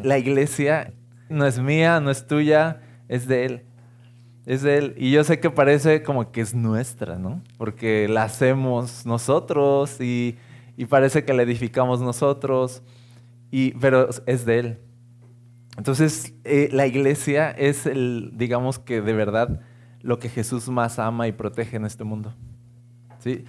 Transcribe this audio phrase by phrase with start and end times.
[0.04, 0.92] La iglesia
[1.28, 3.62] no es mía, no es tuya, es de Él.
[4.46, 4.94] Es de Él.
[4.96, 7.42] Y yo sé que parece como que es nuestra, ¿no?
[7.56, 10.36] Porque la hacemos nosotros y,
[10.88, 12.82] parece que la edificamos nosotros,
[13.50, 14.78] y, pero es de Él.
[15.76, 19.60] Entonces, eh, la iglesia es el, digamos que de verdad,
[20.02, 22.34] lo que Jesús más ama y protege en este mundo.
[23.18, 23.44] ¿Sí?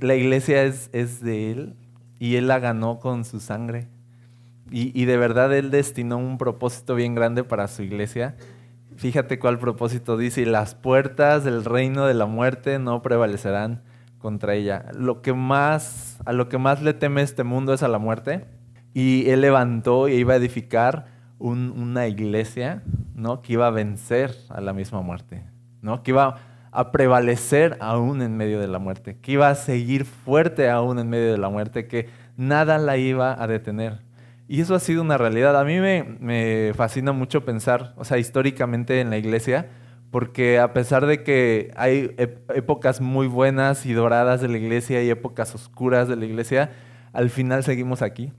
[0.00, 1.76] La iglesia es, es de Él
[2.18, 3.88] y Él la ganó con su sangre.
[4.70, 8.36] Y, de verdad Él destinó un propósito bien grande para su iglesia.
[8.96, 13.82] Fíjate cuál propósito dice, y las puertas del reino de la muerte no prevalecerán
[14.18, 14.86] contra ella.
[14.98, 18.46] Lo que más, a lo que más le teme este mundo es a la muerte.
[18.94, 21.06] Y Él levantó y iba a edificar
[21.38, 22.82] una iglesia
[23.14, 23.42] ¿no?
[23.42, 25.44] que iba a vencer a la misma muerte,
[25.82, 26.02] ¿no?
[26.02, 26.36] que iba
[26.70, 31.08] a prevalecer aún en medio de la muerte, que iba a seguir fuerte aún en
[31.08, 34.03] medio de la muerte, que nada la iba a detener.
[34.46, 35.58] Y eso ha sido una realidad.
[35.58, 39.70] A mí me, fascina mucho pensar, o sea, históricamente en la iglesia,
[40.10, 42.14] porque a pesar de que hay
[42.54, 46.72] épocas muy buenas y doradas de la iglesia y épocas oscuras de la iglesia,
[47.12, 48.32] al final seguimos aquí.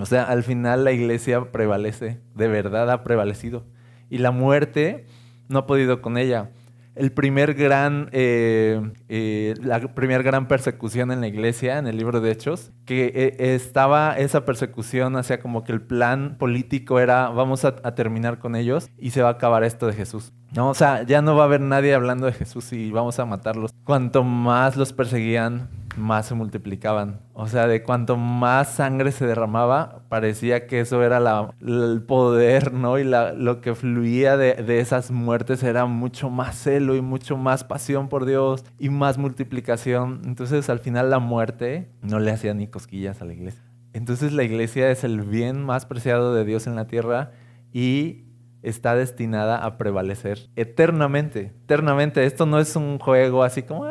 [0.00, 3.66] O sea, al final la iglesia prevalece, de verdad ha prevalecido.
[4.08, 5.06] Y la muerte
[5.48, 6.50] no ha podido con ella.
[6.94, 12.20] El primer gran, eh, eh, la primera gran persecución en la iglesia, en el libro
[12.20, 17.64] de Hechos, que eh, estaba esa persecución hacia como que el plan político era vamos
[17.64, 20.32] a, a, terminar con ellos y se va a acabar esto de Jesús.
[20.54, 23.24] No, o sea, ya no va a haber nadie hablando de Jesús y vamos a
[23.24, 23.72] matarlos.
[23.84, 27.20] Cuanto más los perseguían, más se multiplicaban.
[27.34, 31.18] O sea, de cuanto más sangre se derramaba, parecía que eso era
[31.60, 32.98] el poder, ¿no?
[32.98, 37.64] Y lo que fluía de, de, esas muertes era mucho más celo y mucho más
[37.64, 40.22] pasión por Dios y más multiplicación.
[40.24, 43.62] Entonces, al final, la muerte no le hacía ni cosquillas a la iglesia.
[43.92, 47.32] Entonces, la iglesia es el bien más preciado de Dios en la tierra
[47.72, 48.24] y
[48.62, 51.52] está destinada a prevalecer eternamente.
[51.64, 52.24] Eternamente.
[52.24, 53.84] Esto no es un juego así como.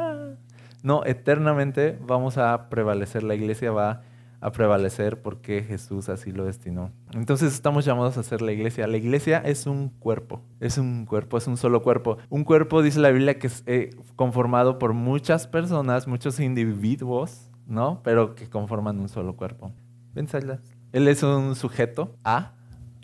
[0.83, 4.01] No, eternamente vamos a prevalecer, la iglesia va
[4.41, 6.91] a prevalecer porque Jesús así lo destinó.
[7.13, 8.87] Entonces estamos llamados a ser la iglesia.
[8.87, 12.17] La iglesia es un cuerpo, es un cuerpo, es un solo cuerpo.
[12.29, 18.01] Un cuerpo, dice la Biblia, que es eh, conformado por muchas personas, muchos individuos, ¿no?
[18.03, 19.71] Pero que conforman un solo cuerpo.
[20.15, 20.59] Pensarlas.
[20.91, 22.53] Él es un sujeto A,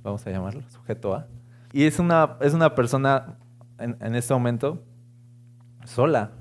[0.03, 1.27] vamos a llamarlo, sujeto A.
[1.71, 3.37] Y es una, es una persona
[3.77, 4.83] en este momento
[5.85, 6.31] sola,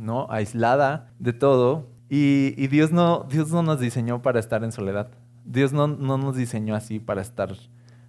[0.00, 0.26] ¿no?
[0.30, 1.88] Aislada de todo.
[2.08, 5.10] Y, Dios, no, Dios no nos diseñó para estar en soledad.
[5.44, 7.54] Dios no, no nos diseñó así para estar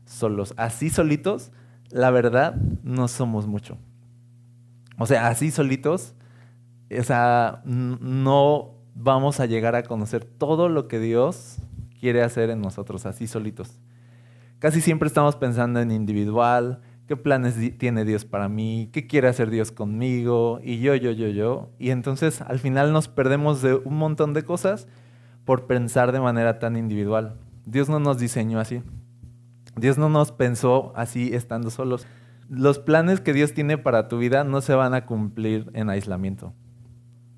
[0.06, 0.54] solos.
[0.58, 1.52] Así solitos,
[1.90, 3.78] la verdad, no somos mucho.
[4.98, 6.16] O sea, así solitos,
[6.98, 11.58] o sea, no vamos a llegar a conocer todo lo que Dios
[12.00, 13.80] quiere hacer en nosotros, así solitos.
[14.60, 19.50] Casi siempre estamos pensando en individual, qué planes tiene Dios para mí, qué quiere hacer
[19.50, 21.70] Dios conmigo, y yo, yo, yo, yo.
[21.78, 24.88] Y entonces al final nos perdemos de un montón de cosas
[25.44, 27.36] por pensar de manera tan individual.
[27.66, 28.82] Dios no nos diseñó así.
[29.76, 32.08] Dios no nos pensó así estando solos.
[32.48, 36.54] Los planes que Dios tiene para tu vida no se van a cumplir en aislamiento.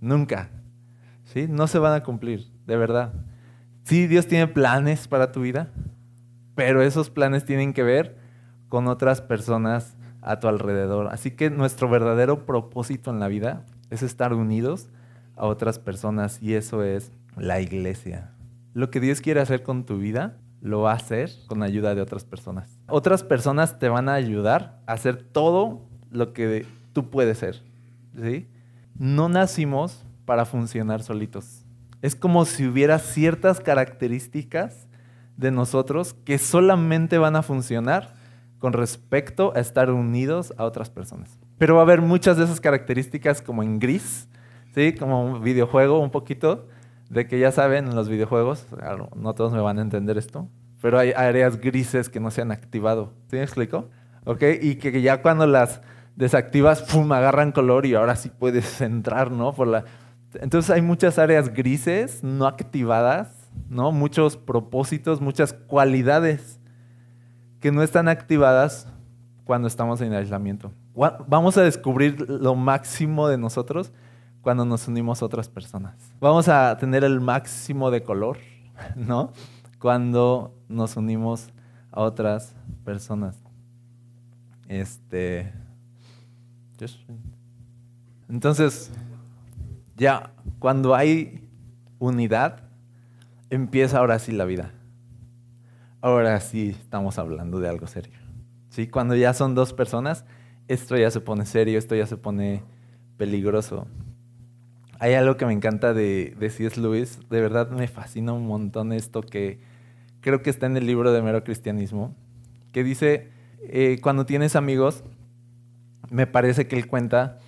[0.01, 0.51] Nunca.
[1.23, 1.47] ¿Sí?
[1.49, 3.11] No se van a cumplir, de verdad.
[3.85, 5.71] Sí, Dios tiene planes para tu vida,
[6.53, 8.21] pero esos planes tienen que ver
[8.73, 11.09] con otras personas a tu alrededor.
[11.11, 14.89] Así que nuestro verdadero propósito en la vida es estar unidos
[15.35, 18.31] a otras personas y eso es la iglesia.
[18.73, 22.01] Lo que Dios quiere hacer con tu vida, lo va a hacer con ayuda de
[22.01, 22.79] otras personas.
[22.87, 27.61] Otras personas te van a ayudar a hacer todo lo que tú puedes ser.
[28.19, 28.47] ¿sí?
[28.97, 31.63] No nacimos para funcionar solitos.
[32.01, 34.87] Es como si hubiera ciertas características
[35.37, 38.22] de nosotros que solamente van a funcionar
[38.63, 41.37] con respecto a estar unidos a otras personas.
[41.57, 44.29] Pero va a haber muchas de esas características como en gris,
[44.73, 44.93] ¿sí?
[44.93, 46.69] como un videojuego un poquito,
[47.09, 48.65] de que ya saben en los videojuegos,
[49.17, 50.47] no todos me van a entender esto,
[50.81, 53.11] pero hay áreas grises que no se han activado.
[53.27, 53.89] ¿Sí me explico?
[54.23, 54.43] ¿Ok?
[54.61, 55.81] Y que ya cuando las
[56.15, 59.51] desactivas, ¡pum!, agarran color y ahora sí puedes entrar, ¿no?
[59.51, 59.83] Por la...
[60.35, 63.91] Entonces hay muchas áreas grises no activadas, ¿no?
[63.91, 66.61] Muchos propósitos, muchas cualidades
[67.63, 68.89] que no están activadas
[69.45, 70.73] cuando estamos en aislamiento.
[70.93, 73.93] Vamos a descubrir lo máximo de nosotros
[74.41, 75.95] cuando nos unimos a otras personas.
[76.19, 78.37] Vamos a tener el máximo de color,
[78.97, 79.31] ¿no?
[79.79, 81.53] Cuando nos unimos
[81.89, 83.41] a otras personas.
[84.67, 85.53] Este.
[88.27, 88.91] Entonces,
[89.95, 91.47] ya, cuando hay
[91.97, 92.59] unidad,
[93.49, 94.73] empieza ahora sí la vida
[96.03, 98.19] ahora sí estamos hablando de algo serio.
[98.69, 98.87] ¿Sí?
[98.87, 100.25] Cuando ya son dos personas,
[100.67, 102.61] esto ya se pone serio, esto ya se pone
[103.17, 103.87] peligroso.
[104.99, 106.79] Hay algo que me encanta de, de C.S.
[106.79, 109.61] Lewis, de verdad me fascina un montón esto que
[110.19, 112.13] creo que está en el libro de Mero Cristianismo,
[112.73, 113.29] que dice,
[113.61, 115.05] eh, cuando tienes amigos,
[116.09, 117.39] me parece que él cuenta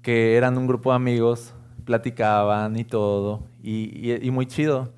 [0.00, 1.54] que eran un grupo de amigos,
[1.84, 4.92] platicaban y todo, y, muy chido.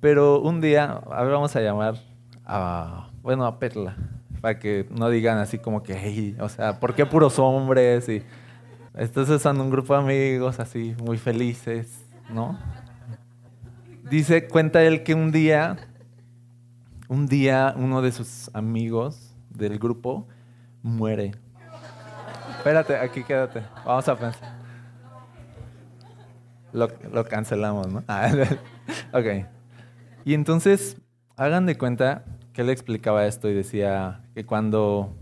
[0.00, 2.07] Pero un día, a ver, vamos a llamar
[2.48, 3.94] a, bueno, a Perla,
[4.40, 8.08] para que no digan así como que, o sea, ¿por qué puros hombres?
[8.08, 8.22] Y
[8.94, 12.58] entonces son un grupo de amigos así, muy felices, ¿no?
[14.10, 15.76] Dice, cuenta él que un día,
[17.08, 20.26] un día uno de sus amigos del grupo
[20.82, 21.32] muere.
[22.56, 24.56] Espérate, aquí quédate, vamos a pensar.
[26.72, 27.98] Lo, lo cancelamos, ¿no?
[29.12, 29.46] ok.
[30.24, 30.96] Y entonces,
[31.36, 32.24] hagan de cuenta
[32.58, 35.16] que él explicaba esto y decía que cuando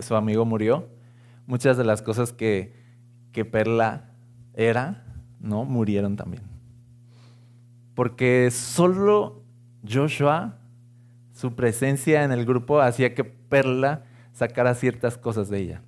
[0.00, 0.88] su amigo murió,
[1.46, 2.74] muchas de las cosas que,
[3.30, 4.10] que Perla
[4.54, 5.04] era,
[5.38, 5.64] ¿no?
[5.64, 6.42] Murieron también.
[7.94, 9.44] Porque solo
[9.88, 10.58] Joshua,
[11.32, 14.02] su presencia en el grupo, hacía que Perla
[14.32, 15.82] sacara ciertas cosas de ella.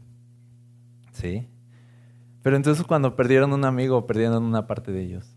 [1.11, 1.49] ¿Sí?
[2.43, 5.37] Pero entonces cuando perdieron un amigo, perdieron una parte de ellos.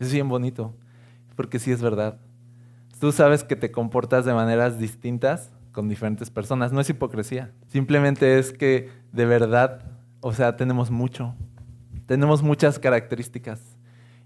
[0.00, 0.74] Es bien bonito,
[1.36, 2.18] porque sí es verdad.
[2.98, 6.72] Tú sabes que te comportas de maneras distintas con diferentes personas.
[6.72, 7.52] No es hipocresía.
[7.68, 9.82] Simplemente es que de verdad,
[10.20, 11.34] o sea, tenemos mucho.
[12.06, 13.60] Tenemos muchas características.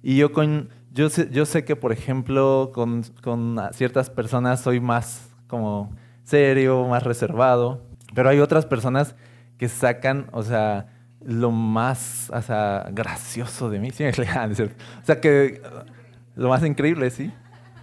[0.02, 4.81] Y yo, con, yo, sé, yo sé que, por ejemplo, con, con ciertas personas soy
[4.81, 5.90] más como
[6.23, 7.82] serio, más reservado.
[8.14, 9.16] Pero hay otras personas
[9.58, 10.87] que sacan, o sea,
[11.25, 13.90] lo más o sea, gracioso de mí.
[13.90, 14.05] ¿sí?
[15.02, 15.61] O sea, que
[16.37, 17.32] lo más increíble, ¿sí?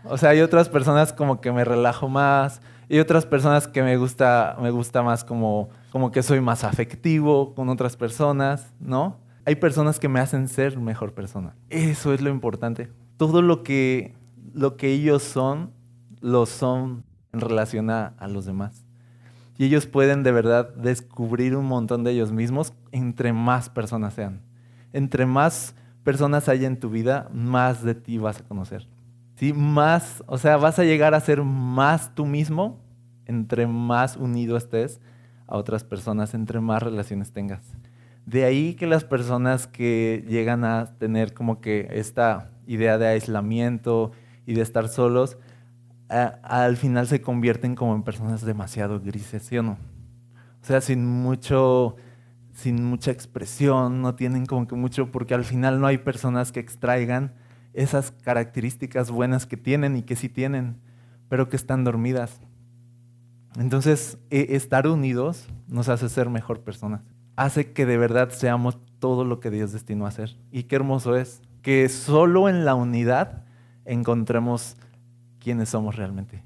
[0.10, 3.98] O sea, hay otras personas como que me relajo más y otras personas que me
[3.98, 9.18] gusta, me gusta más como, como que soy más afectivo con otras personas, ¿no?
[9.46, 11.56] Hay personas que me hacen ser mejor persona.
[11.70, 12.90] Eso es lo importante.
[13.18, 14.16] Todo lo que,
[14.54, 15.72] lo que ellos son,
[16.22, 18.86] lo son en relación a, a los demás.
[19.58, 24.42] Y ellos pueden de verdad descubrir un montón de ellos mismos entre más personas sean.
[24.94, 28.88] Entre más personas haya en tu vida, más de ti vas a conocer.
[29.38, 29.54] ¿Sí?
[29.54, 32.82] Más, o sea, vas a llegar a ser más tú mismo
[33.26, 35.00] entre más unido estés
[35.48, 37.62] a otras personas, entre más relaciones tengas.
[38.26, 44.12] De ahí que las personas que llegan a tener como que esta idea de aislamiento
[44.46, 45.38] y de estar solos,
[46.10, 49.78] al final se convierten como en personas demasiado grises, ¿sí o no?
[50.62, 51.96] O sea, sin mucho,
[52.54, 56.60] sin mucha expresión, no tienen como que mucho, porque al final no hay personas que
[56.60, 57.34] extraigan
[57.78, 60.82] esas características buenas que tienen y que sí tienen,
[61.30, 62.42] pero que están dormidas.
[63.56, 67.02] Entonces, e, estar unidos nos hace ser mejor personas.
[67.36, 70.36] Hace que de verdad seamos todo lo que Dios destinó a ser.
[70.52, 73.44] Y qué hermoso es que solo en la unidad
[73.86, 74.76] encontremos
[75.40, 76.44] quiénes somos realmente.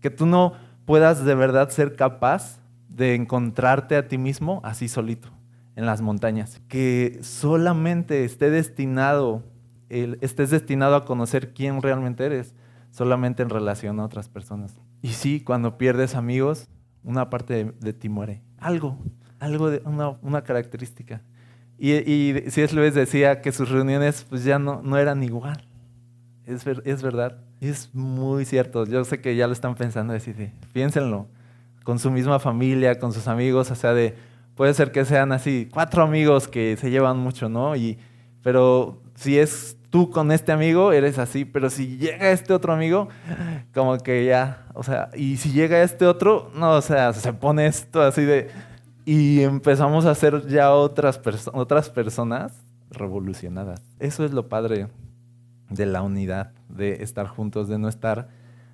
[0.00, 0.52] Que tú no
[0.84, 5.30] puedas de verdad ser capaz de encontrarte a ti mismo así solito
[5.74, 6.60] en las montañas.
[6.68, 9.49] Que solamente esté destinado
[9.90, 12.54] estés destinado a conocer quién realmente eres,
[12.90, 14.78] solamente en relación a otras personas.
[15.02, 16.68] Y sí, cuando pierdes amigos,
[17.02, 18.42] una parte de, ti muere.
[18.58, 18.98] Algo,
[19.38, 21.22] algo de una, característica.
[21.78, 22.74] Y, y C.S.
[22.74, 25.66] Lewis decía que sus reuniones pues ya no, no eran igual.
[26.44, 27.38] Es, es verdad.
[27.60, 28.86] Es muy cierto.
[28.86, 31.28] Yo sé que ya lo están pensando, decir, piénsenlo.
[31.84, 34.14] Con su misma familia, con sus amigos, o sea, de,
[34.54, 37.74] puede ser que sean así, cuatro amigos que se llevan mucho, ¿no?
[37.76, 37.98] Y,
[38.42, 43.08] pero si es tú con este amigo eres así, pero si llega este otro amigo,
[43.74, 47.66] como que ya, o sea, y si llega este otro, no, o sea, se pone
[47.66, 48.48] esto así de...
[49.04, 51.20] Y empezamos a ser ya otras,
[51.52, 52.52] otras personas
[52.90, 53.82] revolucionadas.
[53.98, 54.88] Eso es lo padre
[55.68, 58.28] de la unidad, de estar juntos, de no estar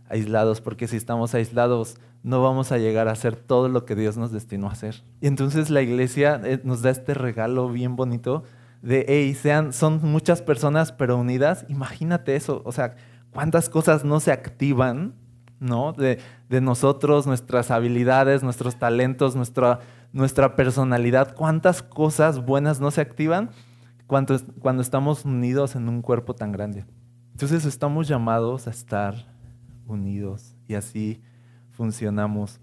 [0.09, 4.17] aislados, porque si estamos aislados no vamos a llegar a hacer todo lo que Dios
[4.17, 5.05] nos destinó a hacer.
[5.21, 8.43] Y entonces la iglesia eh, nos da este regalo bien bonito
[8.87, 12.95] de, hey, sean, son muchas personas pero unidas, imagínate eso, o sea,
[13.33, 15.17] cuántas cosas no se activan,
[15.59, 15.93] ¿no?
[15.93, 16.21] De,
[16.61, 19.81] nosotros, nuestras habilidades, nuestros talentos, nuestra,
[20.13, 23.51] nuestra personalidad, cuántas cosas buenas no se activan
[24.07, 26.85] cuando, cuando estamos unidos en un cuerpo tan grande.
[27.33, 29.17] Entonces estamos llamados a estar
[29.89, 31.21] unidos y así
[31.73, 32.61] funcionamos.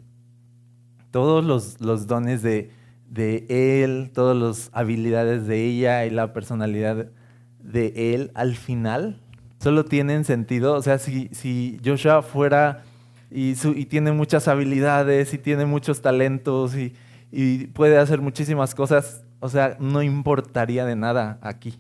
[1.12, 2.72] Todos los, los dones de,
[3.14, 3.46] de
[3.84, 7.12] él, todas las habilidades de ella y la personalidad
[7.60, 9.22] de él al final
[9.60, 10.74] solo tienen sentido.
[10.74, 12.84] O sea, si, si Joshua fuera
[13.30, 13.54] y,
[13.86, 16.96] tiene muchas habilidades y tiene muchos talentos y,
[17.32, 21.80] y puede hacer muchísimas cosas, o sea, no importaría de nada aquí.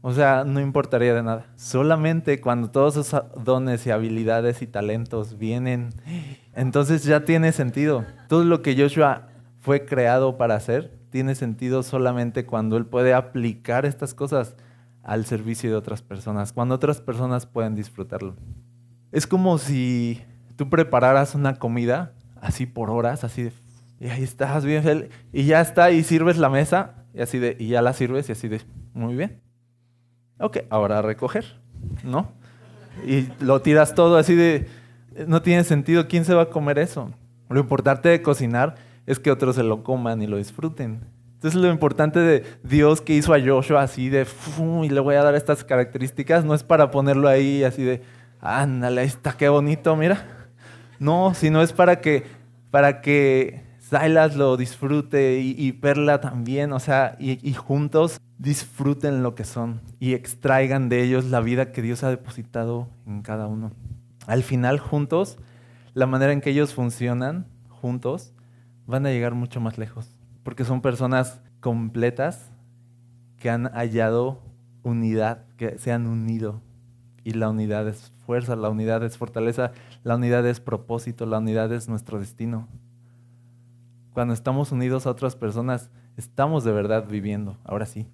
[0.00, 1.46] O sea, no importaría de nada.
[1.54, 5.90] Solamente cuando todos esos dones y habilidades y talentos vienen,
[6.56, 8.04] entonces ya tiene sentido.
[8.28, 9.28] Todo lo que Joshua
[9.62, 14.56] fue creado para hacer tiene sentido solamente cuando él puede aplicar estas cosas
[15.02, 18.34] al servicio de otras personas, cuando otras personas pueden disfrutarlo.
[19.12, 20.22] Es como si
[20.56, 23.52] tú prepararas una comida así por horas, así de,
[24.00, 27.56] y ahí estás bien feliz, y ya está, y sirves la mesa, y así de,
[27.58, 28.62] y ya la sirves, y así de,
[28.94, 29.40] muy bien.
[30.38, 31.44] Ok, ahora recoger,
[32.02, 32.32] ¿no?
[33.06, 34.66] Y lo tiras todo así de,
[35.26, 37.10] no tiene sentido, ¿quién se va a comer eso?
[37.50, 41.00] Lo importante de cocinar es que otros se lo coman y lo disfruten.
[41.34, 44.26] Entonces lo importante de Dios que hizo a Joshua así de,
[44.84, 48.02] y le voy a dar estas características, no es para ponerlo ahí así de,
[48.40, 50.48] ándale, ahí está, qué bonito, mira.
[51.00, 52.24] No, sino es para que,
[52.70, 59.44] para que Silas lo disfrute y, Perla también, o sea, y, juntos disfruten lo que
[59.44, 63.72] son y extraigan de ellos la vida que Dios ha depositado en cada uno.
[64.26, 65.38] Al final, juntos,
[65.92, 68.32] la manera en que ellos funcionan, juntos,
[68.92, 70.08] van a llegar mucho más lejos,
[70.44, 72.52] porque son personas completas
[73.38, 74.40] que han hallado
[74.84, 76.62] unidad, que se han unido.
[77.24, 79.72] Y la unidad es fuerza, la unidad es fortaleza,
[80.04, 82.68] la unidad es propósito, la unidad es nuestro destino
[84.12, 87.56] cuando estamos unidos a otras personas, estamos de verdad viviendo.
[87.64, 88.06] Ahora sí.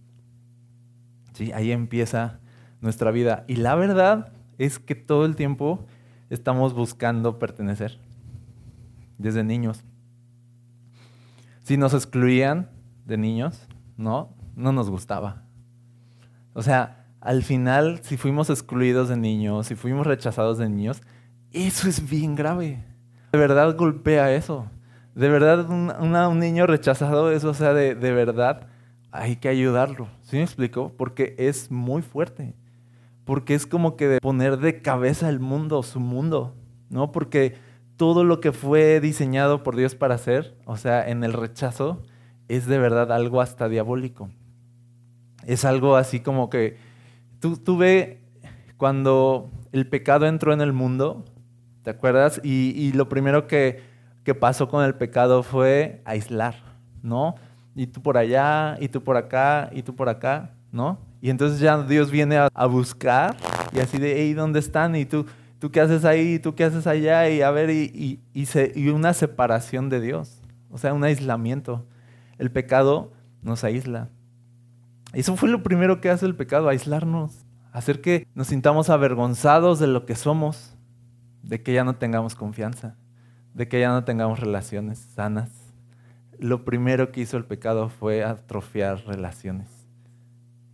[1.33, 2.41] Sí, ahí empieza
[2.81, 3.45] nuestra vida.
[3.49, 5.85] Y la verdad es que todo el tiempo
[6.31, 7.99] estamos buscando pertenecer.
[9.19, 9.85] Desde niños.
[11.69, 12.71] Si nos excluían
[13.05, 15.43] de niños, no, no nos gustaba.
[16.55, 21.03] O sea, al final, si fuimos excluidos de niños, si fuimos rechazados de niños,
[21.53, 22.83] eso es bien grave.
[23.33, 24.65] De verdad golpea eso.
[25.15, 28.69] De verdad, un, niño rechazado, eso, o sea, de, verdad,
[29.13, 30.09] hay que ayudarlo.
[30.23, 30.95] ¿Sí me explico?
[30.97, 32.55] Porque es muy fuerte.
[33.27, 36.57] Porque es como que de poner de cabeza el mundo, su mundo,
[36.89, 37.13] ¿no?
[37.13, 37.57] Porque
[37.99, 42.03] todo lo que fue diseñado por Dios para hacer, o sea, en el rechazo,
[42.49, 44.31] es de verdad algo hasta diabólico.
[45.45, 46.79] Es algo así como que
[47.39, 47.79] tú, tú
[48.79, 51.27] cuando el pecado entró en el mundo,
[51.83, 52.41] ¿te acuerdas?
[52.43, 53.83] y lo primero que
[54.29, 56.55] que pasó con el pecado fue aislar,
[57.03, 57.37] ¿no?
[57.75, 60.99] Y tú por allá, y tú por acá, y tú por acá, ¿no?
[61.23, 63.35] Y entonces ya Dios viene a, buscar
[63.73, 64.95] y así de, hey, ¿dónde están?
[64.97, 65.25] Y tú,
[65.59, 66.35] ¿tú qué haces ahí?
[66.35, 67.29] ¿Y tú qué haces allá?
[67.29, 71.87] Y a ver, y, y una separación de Dios, o sea, un aislamiento.
[72.39, 73.13] El pecado
[73.43, 74.11] nos aísla.
[75.13, 79.87] Eso fue lo primero que hace el pecado, aislarnos, hacer que nos sintamos avergonzados de
[79.87, 80.77] lo que somos,
[81.43, 82.97] de que ya no tengamos confianza
[83.59, 85.51] de que ya no tengamos relaciones sanas.
[86.39, 89.69] Lo primero que hizo el pecado fue atrofiar relaciones.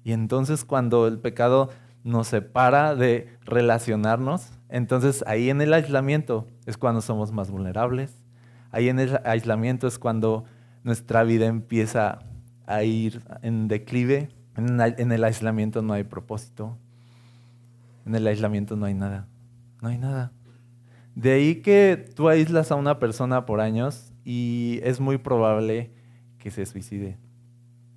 [0.05, 1.71] Y entonces cuando el pecado
[2.05, 8.21] nos separa de relacionarnos, entonces ahí en el aislamiento es cuando somos más vulnerables.
[8.71, 10.45] Ahí en el aislamiento es cuando
[10.83, 12.21] nuestra vida empieza
[12.67, 14.29] a ir en declive.
[14.57, 16.77] En el aislamiento no hay propósito.
[18.05, 19.27] En el aislamiento no hay nada.
[19.81, 20.33] No hay nada.
[21.15, 25.93] De ahí que tú aíslas a una persona por años y es muy probable
[26.39, 27.19] que se suicide.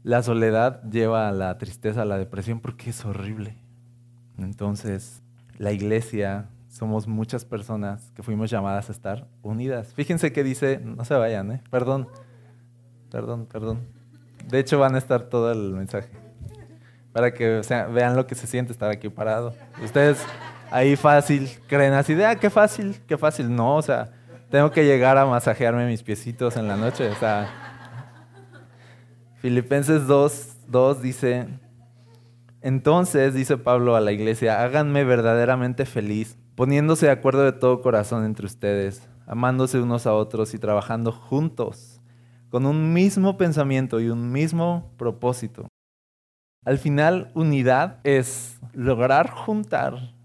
[0.04, 3.58] La soledad lleva a la tristeza, a la depresión, porque es horrible.
[4.38, 5.22] Entonces,
[5.58, 9.94] la iglesia, somos muchas personas que fuimos llamadas a estar unidas.
[9.94, 11.64] Fíjense que dice, no se vayan, ¿eh?
[11.72, 12.08] Perdón,
[13.10, 13.88] perdón, perdón.
[14.48, 16.10] De hecho, van a estar todo el mensaje.
[17.14, 19.56] Para que vean lo que se siente estar aquí parado.
[19.84, 20.24] Ustedes
[20.70, 23.54] ahí fácil, creen así de, ah, qué fácil, qué fácil.
[23.54, 24.10] No, o sea,
[24.52, 27.10] tengo que llegar a masajearme mis piecitos en la noche.
[27.10, 27.50] O sea,
[29.42, 31.48] Filipenses 2, 2 dice,
[32.62, 38.26] entonces, dice Pablo a la iglesia, háganme verdaderamente feliz, poniéndose de acuerdo de todo corazón
[38.26, 42.02] entre ustedes, amándose unos a otros y trabajando juntos,
[42.50, 45.68] con un mismo pensamiento y un mismo propósito.
[46.66, 50.16] Al final, unidad es lograr juntar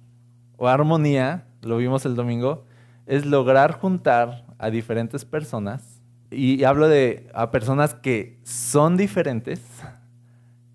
[0.57, 2.65] o armonía, lo vimos el domingo,
[3.07, 9.61] es lograr juntar a diferentes personas, y hablo de a personas que son diferentes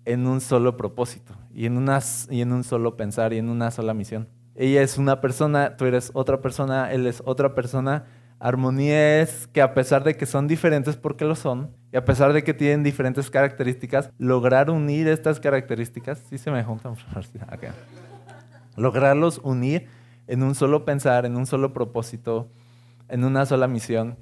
[0.08, 1.86] en un solo propósito, y en,
[2.30, 4.28] y en un solo pensar, y en una sola misión.
[4.54, 8.06] Ella es una persona, tú eres otra persona, él es otra persona.
[8.40, 12.32] Armonía es que a pesar de que son diferentes porque lo son, y a pesar
[12.32, 16.94] de que tienen diferentes características, lograr unir estas características, sí se me juntan.
[17.54, 17.70] Okay
[18.78, 19.88] lograrlos unir
[20.26, 22.48] en un solo pensar, en un solo propósito,
[23.08, 24.16] en una sola misión.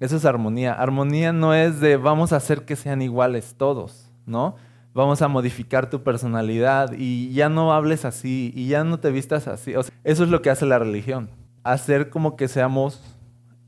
[0.00, 0.74] Eso es armonía.
[0.74, 4.56] Armonía no es de vamos a hacer que sean iguales todos, ¿no?
[4.94, 9.48] Vamos a modificar tu personalidad y ya no hables así y ya no te vistas
[9.48, 9.72] así.
[9.72, 11.30] eso es lo que hace la religión.
[11.64, 13.02] Hacer como que seamos,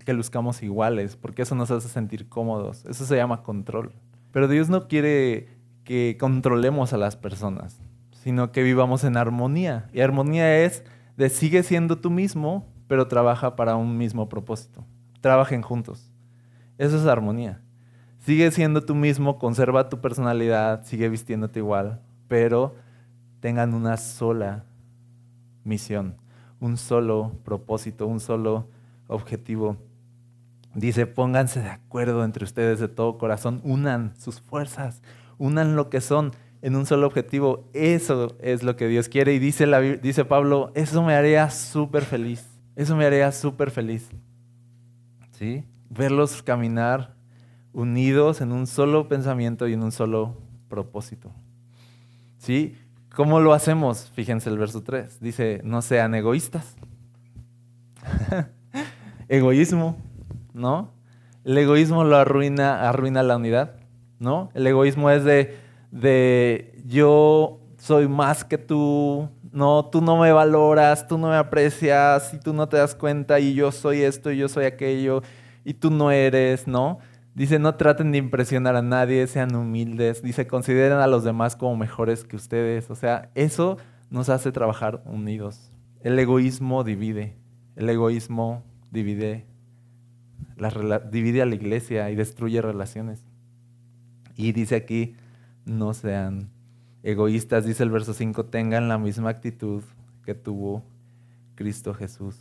[0.05, 2.85] que luzcamos iguales, porque eso nos hace sentir cómodos.
[2.85, 3.93] Eso se llama control.
[4.33, 5.49] Pero Dios no quiere
[5.85, 7.81] que controlemos a las personas,
[8.13, 9.89] sino que vivamos en armonía.
[9.95, 10.85] Y armonía es
[11.17, 14.85] de sigue siendo tú mismo, pero trabaja para un mismo propósito.
[15.23, 16.11] Trabajen juntos.
[16.77, 17.64] Eso es armonía.
[18.25, 22.75] Sigue siendo tú mismo, conserva tu personalidad, sigue vistiéndote igual, pero
[23.41, 24.65] tengan una sola
[25.63, 26.17] misión,
[26.59, 28.71] un solo propósito, un solo
[29.09, 29.77] objetivo.
[30.75, 35.03] Dice, pónganse de acuerdo entre ustedes de todo corazón, unan sus fuerzas,
[35.37, 37.69] unan lo que son en un solo objetivo.
[37.75, 39.35] Eso es lo que Dios quiere.
[39.35, 39.67] Y dice,
[40.01, 42.49] dice Pablo, eso me haría súper feliz.
[42.75, 44.09] Eso me haría súper feliz.
[45.33, 45.63] ¿Sí?
[45.91, 47.15] Verlos caminar
[47.75, 50.37] unidos en un solo pensamiento y en un solo
[50.69, 51.31] propósito.
[52.39, 52.77] ¿Sí?
[53.15, 54.11] ¿Cómo lo hacemos?
[54.15, 55.21] Fíjense el verso 3.
[55.21, 56.77] Dice, no sean egoístas.
[59.29, 59.97] Egoísmo,
[60.53, 60.93] ¿no?
[61.45, 63.77] El egoísmo lo arruina, arruina la unidad.
[64.19, 64.51] ¿no?
[64.55, 65.57] El egoísmo es de,
[65.91, 72.33] de yo soy más que tú, no, tú no me valoras, tú no me aprecias
[72.35, 75.23] y tú no te das cuenta y yo soy esto y yo soy aquello
[75.65, 76.99] y tú no eres, ¿no?
[77.35, 80.23] Dice, no traten de impresionar a nadie, sean humildes.
[80.23, 82.91] Dice, consideren a los demás como mejores que ustedes.
[82.91, 83.77] O sea, eso
[84.09, 85.73] nos hace trabajar unidos.
[86.01, 87.37] El egoísmo divide.
[87.75, 88.63] El egoísmo
[88.93, 89.47] divide,
[91.11, 93.25] divide a la iglesia y destruye relaciones.
[94.37, 95.17] Y dice aquí,
[95.65, 96.51] no sean
[97.03, 99.83] egoístas, dice el verso 5, tengan la misma actitud
[100.25, 100.85] que tuvo
[101.57, 102.37] Cristo Jesús.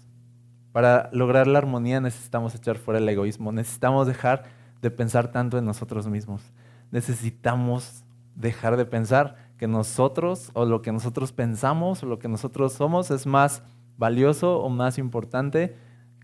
[0.71, 4.43] Para lograr la armonía necesitamos echar fuera el egoísmo, necesitamos dejar
[4.83, 6.43] de pensar tanto en nosotros mismos,
[6.91, 8.03] necesitamos
[8.35, 13.09] dejar de pensar que nosotros o lo que nosotros pensamos o lo que nosotros somos
[13.09, 13.63] es más
[13.97, 15.75] valioso o más importante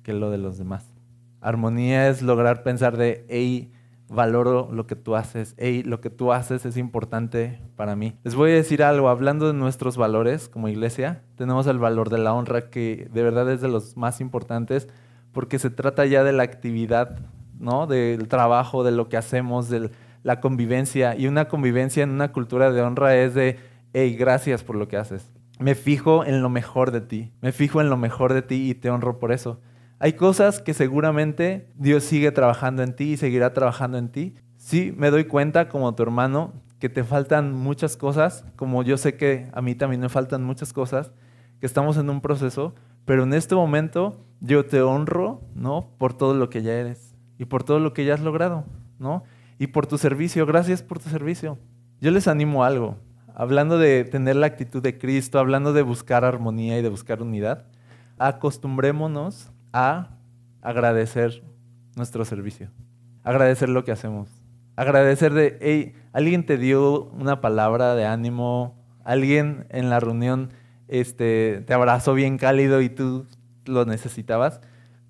[0.03, 0.93] que lo de los demás.
[1.39, 3.71] Armonía es lograr pensar de, hey,
[4.10, 5.55] valoro lo que tú haces.
[5.57, 8.13] Hey, lo que tú haces es importante para mí.
[8.23, 12.17] Les voy a decir algo, hablando de nuestros valores como iglesia, tenemos el valor de
[12.17, 14.89] la honra que de verdad es de los más importantes
[15.31, 17.19] porque se trata ya de la actividad,
[17.60, 17.86] ¿no?
[17.86, 19.91] Del trabajo, de lo que hacemos, de
[20.24, 21.15] la convivencia.
[21.15, 23.60] Y una convivencia en una cultura de honra es de,
[23.93, 25.32] hey, gracias por lo que haces.
[25.60, 28.76] Me fijo en lo mejor de ti, me fijo en lo mejor de ti y
[28.76, 29.60] te honro por eso.
[30.00, 34.36] Hay cosas que seguramente Dios sigue trabajando en ti y seguirá trabajando en ti.
[34.56, 39.17] Sí, me doy cuenta como tu hermano que te faltan muchas cosas, como yo sé
[39.17, 41.12] que a mí también me faltan muchas cosas,
[41.60, 45.89] que estamos en un proceso, pero en este momento yo te honro, ¿no?
[45.98, 47.09] Por todo lo que ya eres
[47.39, 48.65] y por todo lo que ya has logrado,
[48.99, 49.23] ¿no?
[49.58, 51.58] Y por tu servicio, gracias por tu servicio.
[52.02, 52.97] Yo les animo algo,
[53.34, 57.65] hablando de tener la actitud de Cristo, hablando de buscar armonía y de buscar unidad,
[58.17, 60.17] acostumbrémonos a
[60.62, 61.41] agradecer
[61.95, 62.69] nuestro servicio,
[63.23, 64.30] agradecer lo que hacemos,
[64.75, 70.49] agradecer de, hey, alguien te dio una palabra de ánimo, alguien en la reunión
[70.89, 73.28] este, te abrazó bien cálido y tú
[73.65, 74.60] lo necesitabas.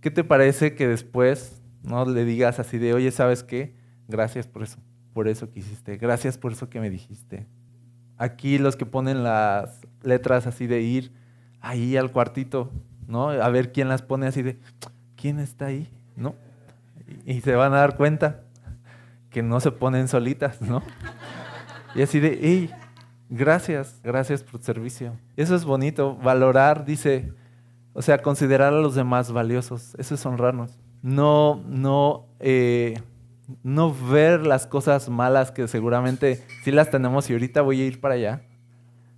[0.02, 3.76] ¿Qué te parece que después no le digas así de, oye, ¿sabes qué?
[4.08, 4.80] Gracias por eso,
[5.14, 7.48] por eso que hiciste, gracias por eso que me dijiste.
[8.18, 11.14] Aquí los que ponen las letras así de ir
[11.62, 12.72] ahí al cuartito,
[13.08, 13.30] ¿no?
[13.30, 14.60] A ver quién las pone así de,
[15.16, 15.90] ¿quién está ahí?
[16.16, 16.36] ¿No?
[17.26, 18.44] Y se van a dar cuenta
[19.30, 20.82] que no se ponen solitas, ¿no?
[21.96, 22.70] Y así de, hey,
[23.30, 25.14] gracias, gracias por tu servicio.
[25.36, 27.34] Eso es bonito, valorar, dice,
[27.94, 30.78] o sea, considerar a los demás valiosos, eso es honrarnos.
[31.02, 33.00] No, no, eh,
[33.64, 38.02] no ver las cosas malas que seguramente sí las tenemos y ahorita voy a ir
[38.02, 38.42] para allá.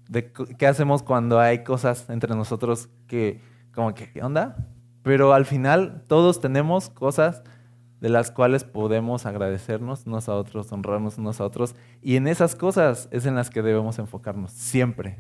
[0.08, 3.42] De qué hacemos cuando hay cosas entre nosotros que
[3.74, 4.68] como que, ¿qué onda?
[5.04, 7.44] Pero al final todos tenemos cosas
[8.02, 11.76] de las cuales podemos agradecernos unos a otros, honrarnos unos a otros.
[12.02, 15.20] Y en esas cosas es en las que debemos enfocarnos, siempre.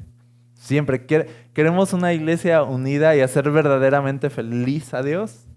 [0.55, 1.05] Siempre.
[1.53, 5.47] ¿Queremos una iglesia unida y hacer verdaderamente feliz a Dios?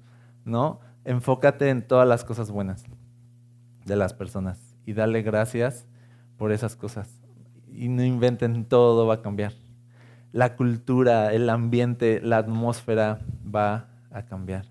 [0.44, 0.80] ¿No?
[1.04, 2.84] Enfócate en todas las cosas buenas
[3.84, 5.86] de las personas y dale gracias
[6.36, 7.20] por esas cosas.
[7.68, 9.52] Y no inventen todo va a cambiar
[10.34, 14.66] la cultura, el ambiente, la atmósfera va a cambiar.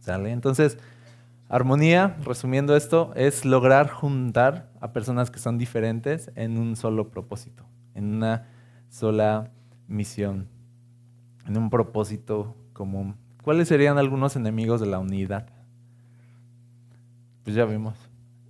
[0.00, 0.32] ¿Sale?
[0.32, 0.76] Entonces,
[1.48, 7.64] armonía, resumiendo esto, es lograr juntar a personas que son diferentes en un solo propósito,
[7.94, 8.48] en una
[8.88, 9.52] sola
[9.86, 10.48] misión,
[11.46, 13.14] en un propósito común.
[13.42, 15.46] ¿Cuáles serían algunos enemigos de la unidad?
[17.42, 17.96] Pues ya vimos.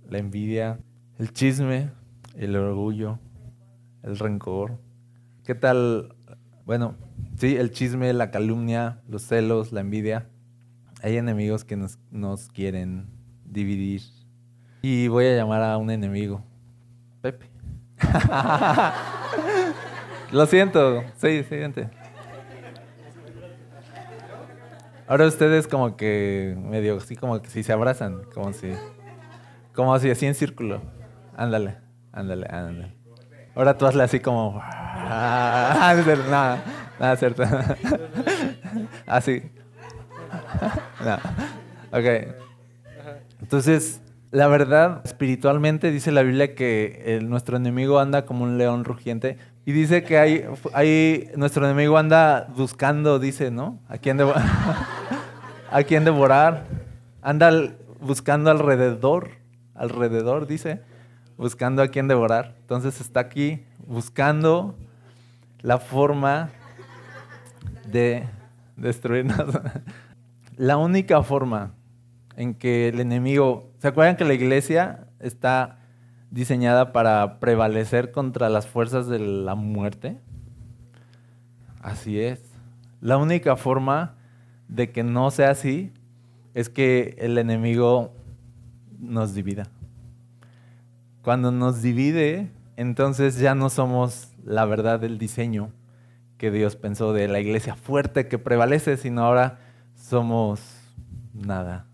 [0.09, 0.79] La envidia,
[1.17, 1.91] el chisme,
[2.35, 3.17] el orgullo,
[4.03, 4.79] el rencor.
[5.45, 6.13] ¿Qué tal?
[6.65, 6.95] Bueno,
[7.37, 10.27] sí, el chisme, la calumnia, los celos, la envidia.
[11.01, 13.07] Hay enemigos que nos, nos quieren
[13.45, 14.01] dividir.
[14.81, 16.43] Y voy a llamar a un enemigo.
[17.21, 17.49] Pepe.
[20.31, 21.03] Lo siento.
[21.17, 21.89] Sí, siguiente.
[25.11, 28.71] Ahora ustedes como que medio así como que si se abrazan, como si
[29.73, 30.81] como si así en círculo.
[31.35, 31.79] Ándale,
[32.13, 32.95] ándale, ándale.
[33.53, 34.53] Ahora tú hazle así como
[35.09, 36.63] nada,
[36.97, 37.43] nada cierto.
[39.05, 39.43] así.
[41.03, 41.15] no.
[41.91, 42.05] Ok.
[43.41, 43.99] Entonces,
[44.31, 49.73] la verdad, espiritualmente dice la Biblia que nuestro enemigo anda como un león rugiente y
[49.73, 53.79] dice que hay, hay nuestro enemigo anda buscando, dice, ¿no?
[53.87, 54.19] ¿A quién,
[55.71, 56.65] ¿A quién devorar?
[57.21, 59.29] Anda buscando alrededor,
[59.75, 60.81] alrededor, dice,
[61.37, 62.55] buscando a quién devorar.
[62.61, 64.75] Entonces está aquí buscando
[65.61, 66.49] la forma
[67.85, 68.27] de
[68.75, 69.59] destruirnos.
[70.57, 71.73] la única forma
[72.35, 75.80] en que el enemigo, ¿se acuerdan que la iglesia está
[76.31, 80.17] diseñada para prevalecer contra las fuerzas de la muerte?
[81.81, 82.41] Así es.
[83.01, 84.15] La única forma
[84.67, 85.91] de que no sea así
[86.53, 88.13] es que el enemigo
[88.99, 89.67] nos divida.
[91.21, 95.71] Cuando nos divide, entonces ya no somos la verdad del diseño
[96.37, 99.59] que Dios pensó de la iglesia fuerte que prevalece, sino ahora
[99.95, 100.61] somos
[101.33, 101.85] nada.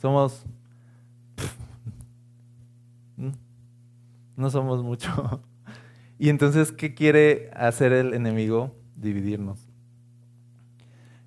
[0.00, 0.44] Somos...
[4.36, 5.42] no somos mucho.
[6.16, 8.70] Y entonces, ¿qué quiere hacer el enemigo?
[8.94, 9.68] Dividirnos.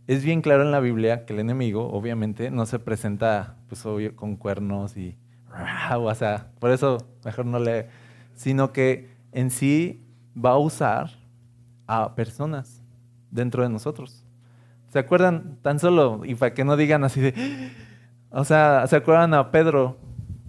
[0.08, 4.16] Es bien claro en la Biblia que el enemigo, obviamente, no se presenta, pues obvio,
[4.16, 5.18] con cuernos y...
[5.94, 7.90] O sea, por eso mejor no le...
[8.34, 11.10] Sino que en sí va a usar
[11.86, 12.82] a personas
[13.30, 14.24] dentro de nosotros.
[14.88, 15.58] ¿Se acuerdan?
[15.62, 17.34] Tan solo, y para que no digan así de...
[18.30, 19.98] O sea, ¿se acuerdan a Pedro?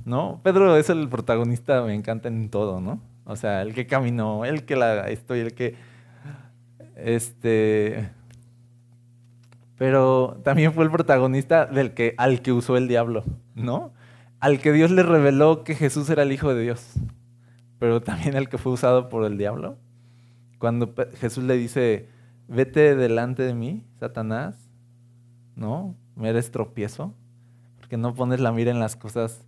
[0.09, 0.41] ¿No?
[0.43, 2.99] Pedro es el protagonista, me encanta en todo, ¿no?
[3.27, 5.75] O sea, el que caminó, el que la estoy, el que...
[6.97, 8.11] Este...
[9.77, 13.23] Pero también fue el protagonista del que, al que usó el diablo,
[13.55, 13.93] ¿no?
[14.41, 16.95] Al que Dios le reveló que Jesús era el Hijo de Dios.
[17.79, 19.77] Pero también el que fue usado por el diablo.
[20.59, 22.09] Cuando Jesús le dice,
[22.49, 24.57] vete delante de mí, Satanás,
[25.55, 25.95] ¿no?
[26.17, 27.13] Me eres tropiezo
[27.91, 29.45] que no pones la mira en las cosas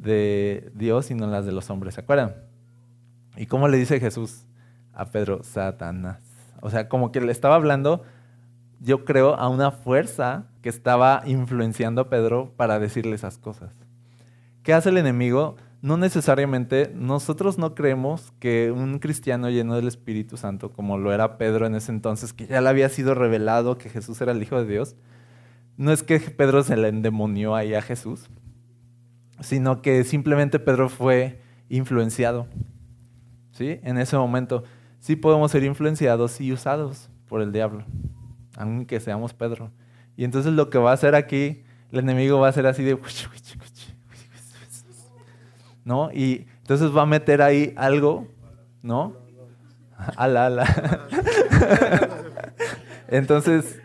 [0.00, 1.94] de Dios, sino las de los hombres.
[1.94, 2.34] ¿Se acuerdan?
[3.36, 4.46] ¿Y cómo le dice Jesús
[4.92, 5.42] a Pedro?
[5.44, 6.20] Satanás.
[6.60, 8.02] O sea, como que le estaba hablando,
[8.80, 13.72] yo creo, a una fuerza que estaba influenciando a Pedro para decirle esas cosas.
[14.62, 15.56] ¿Qué hace el enemigo?
[15.82, 21.38] No necesariamente, nosotros no creemos que un cristiano lleno del Espíritu Santo, como lo era
[21.38, 24.62] Pedro en ese entonces, que ya le había sido revelado que Jesús era el Hijo
[24.62, 24.96] de Dios,
[25.78, 28.28] no es que Pedro se le endemonió ahí a Jesús,
[29.40, 32.46] sino que simplemente Pedro fue influenciado.
[33.52, 33.80] ¿Sí?
[33.82, 34.64] En ese momento
[34.98, 37.84] sí podemos ser influenciados y usados por el diablo,
[38.56, 39.70] aunque seamos Pedro.
[40.16, 42.98] Y entonces lo que va a hacer aquí, el enemigo va a hacer así de...
[45.84, 46.10] ¿No?
[46.12, 48.28] Y entonces va a meter ahí algo,
[48.82, 49.16] ¿no?
[50.16, 50.66] Ala, ala.
[53.08, 53.80] entonces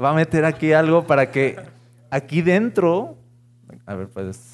[0.00, 1.56] va a meter aquí algo para que
[2.10, 3.16] aquí dentro,
[3.86, 4.49] a ver, pues,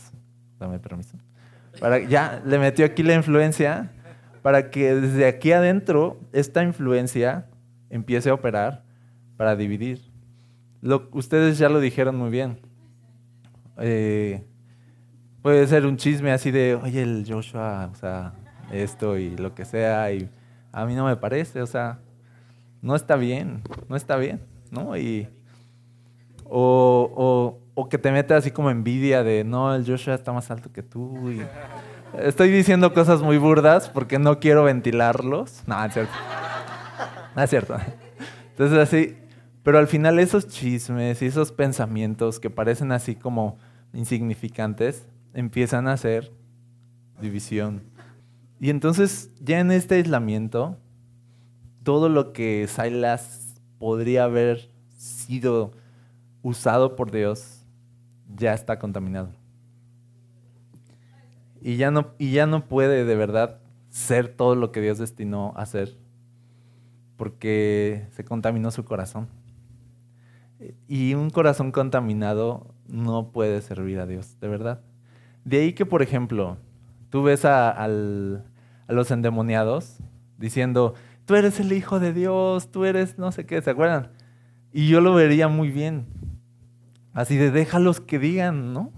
[0.58, 1.16] dame permiso,
[1.80, 3.92] para, ya le metió aquí la influencia
[4.42, 7.46] para que desde aquí adentro esta influencia
[7.90, 8.84] empiece a operar
[9.36, 10.00] para dividir.
[10.80, 12.60] Lo, ustedes ya lo dijeron muy bien.
[13.78, 14.44] Eh,
[15.42, 18.34] puede ser un chisme así de, oye, el Joshua, o sea,
[18.72, 20.30] esto y lo que sea, y
[20.72, 21.98] a mí no me parece, o sea,
[22.82, 24.40] no está bien, no está bien,
[24.70, 24.96] ¿no?
[24.96, 25.28] Y
[26.44, 30.82] o, que te metas así como envidia de, no, el Joshua está más alto que
[30.82, 31.30] tú.
[32.18, 35.62] Estoy diciendo cosas muy burdas porque no quiero ventilarlos.
[35.66, 36.12] No, es cierto.
[37.36, 37.76] No es cierto.
[38.50, 39.18] Entonces así,
[39.62, 43.58] pero al final esos chismes y esos pensamientos que parecen así como
[43.92, 46.32] insignificantes empiezan a hacer
[47.20, 47.82] división.
[48.58, 50.78] Y entonces ya en este aislamiento,
[51.82, 55.72] todo lo que Silas podría haber sido
[56.42, 57.55] usado por Dios
[58.36, 59.30] ya está contaminado.
[61.60, 65.52] Y ya no, y ya no puede de verdad ser todo lo que Dios destinó
[65.56, 65.96] a ser
[67.16, 69.28] porque se contaminó su corazón.
[70.88, 74.80] Y un corazón contaminado no puede servir a Dios, de verdad.
[75.44, 76.56] De ahí que, por ejemplo,
[77.10, 77.86] tú ves a,
[78.88, 79.98] los endemoniados
[80.38, 80.94] diciendo,
[81.24, 84.10] tú eres el Hijo de Dios, tú eres no sé qué, ¿se acuerdan?
[84.72, 86.06] Y yo lo vería muy bien.
[87.16, 88.92] Así de déjalos que digan, ¿no?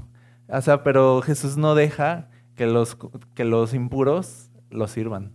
[0.48, 2.98] O sea, pero Jesús no deja que los,
[3.34, 5.32] que los impuros los sirvan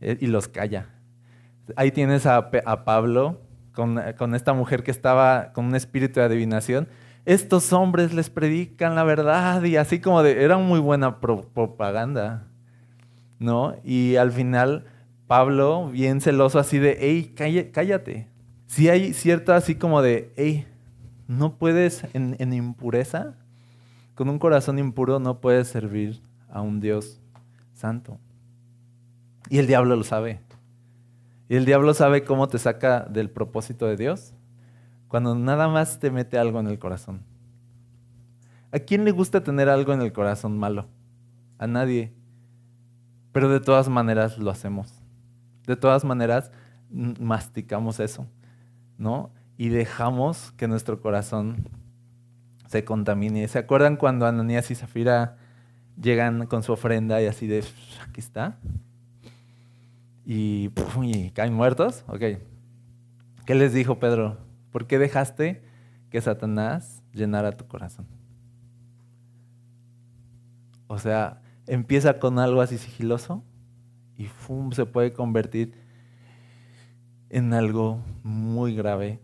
[0.00, 0.90] eh, y los calla.
[1.76, 3.40] Ahí tienes a, a Pablo
[3.72, 6.88] con, con, esta mujer que estaba con un espíritu de adivinación
[7.24, 12.48] estos hombres les predican la verdad y así como de, era muy buena propaganda,
[13.38, 13.76] ¿no?
[13.82, 14.84] Y al final
[15.26, 17.32] Pablo, bien celoso así de, hey,
[17.72, 18.28] cállate.
[18.66, 20.66] Si hay cierto así como de, hey,
[21.26, 23.34] no puedes en, impureza,
[24.14, 27.20] con un corazón impuro no puedes servir a un Dios
[27.72, 28.18] santo.
[29.50, 30.40] Y el diablo lo sabe.
[31.48, 34.34] Y el diablo sabe cómo te saca del propósito de Dios
[35.08, 37.22] cuando nada más te mete algo en el corazón.
[38.72, 40.88] ¿A quién le gusta tener algo en el corazón malo?
[41.58, 42.12] A nadie.
[43.30, 45.02] Pero de todas maneras lo hacemos.
[45.66, 46.50] De todas maneras
[46.90, 48.26] masticamos eso,
[48.98, 49.30] ¿no?
[49.56, 51.68] Y dejamos que nuestro corazón
[52.66, 53.46] se contamine.
[53.48, 55.36] ¿Se acuerdan cuando Ananías y Zafira
[56.00, 57.64] llegan con su ofrenda y así de,
[58.08, 58.58] aquí está?
[60.26, 60.70] Y,
[61.02, 62.04] y caen muertos?
[62.08, 62.22] Ok.
[63.46, 64.38] ¿Qué les dijo Pedro?
[64.72, 65.62] ¿Por qué dejaste
[66.10, 68.06] que Satanás llenara tu corazón?
[70.86, 73.44] O sea, empieza con algo así sigiloso
[74.16, 74.28] y
[74.72, 75.74] se puede convertir
[77.30, 79.20] en algo muy grave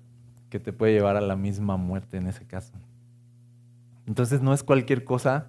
[0.50, 2.74] que te puede llevar a la misma muerte en ese caso.
[4.06, 5.48] Entonces no es cualquier cosa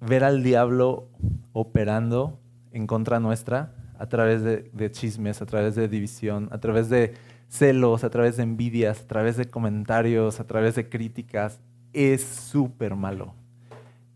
[0.00, 1.08] ver al diablo
[1.52, 2.38] operando
[2.72, 7.14] en contra nuestra a través de chismes, a través de división, a través de
[7.52, 11.60] celos, a través de envidias, a través de comentarios, a través de críticas,
[11.92, 13.34] es súper malo.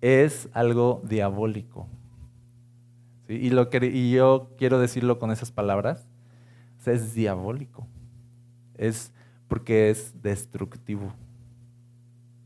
[0.01, 1.87] Es algo diabólico.
[3.29, 6.07] Y, lo que, y yo quiero decirlo con esas palabras.
[6.87, 7.87] es diabólico.
[8.79, 9.13] Es
[9.49, 11.13] porque es destructivo.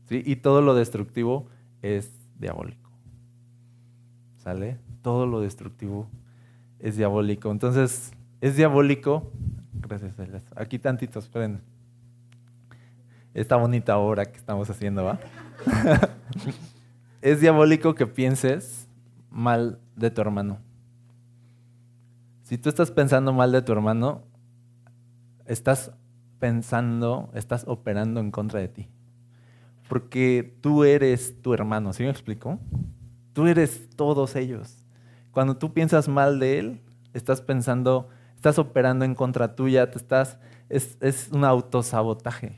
[0.09, 1.47] Y todo lo destructivo
[1.81, 2.89] es diabólico.
[4.37, 4.77] ¿Sale?
[5.01, 6.07] Todo lo destructivo
[6.79, 7.49] es diabólico.
[7.49, 8.11] Entonces,
[8.41, 9.31] es diabólico
[9.91, 10.13] Gracias,
[10.55, 11.61] Aquí tantitos, esperen.
[13.33, 15.19] Esta bonita obra que estamos haciendo, ¿va?
[17.21, 18.87] es diabólico que pienses
[19.29, 20.59] mal de tu hermano.
[22.43, 24.23] Si tú estás pensando mal de tu hermano,
[25.45, 25.91] estás
[26.41, 28.89] pensando, estás operando en contra de ti.
[29.87, 32.59] Porque tú eres tu hermano, ¿sí me explico?
[33.31, 34.85] Tú eres todos ellos.
[35.31, 36.81] Cuando tú piensas mal de él,
[37.13, 38.09] estás pensando
[38.41, 42.57] estás operando en contra tuya, te estás, es, es un autosabotaje.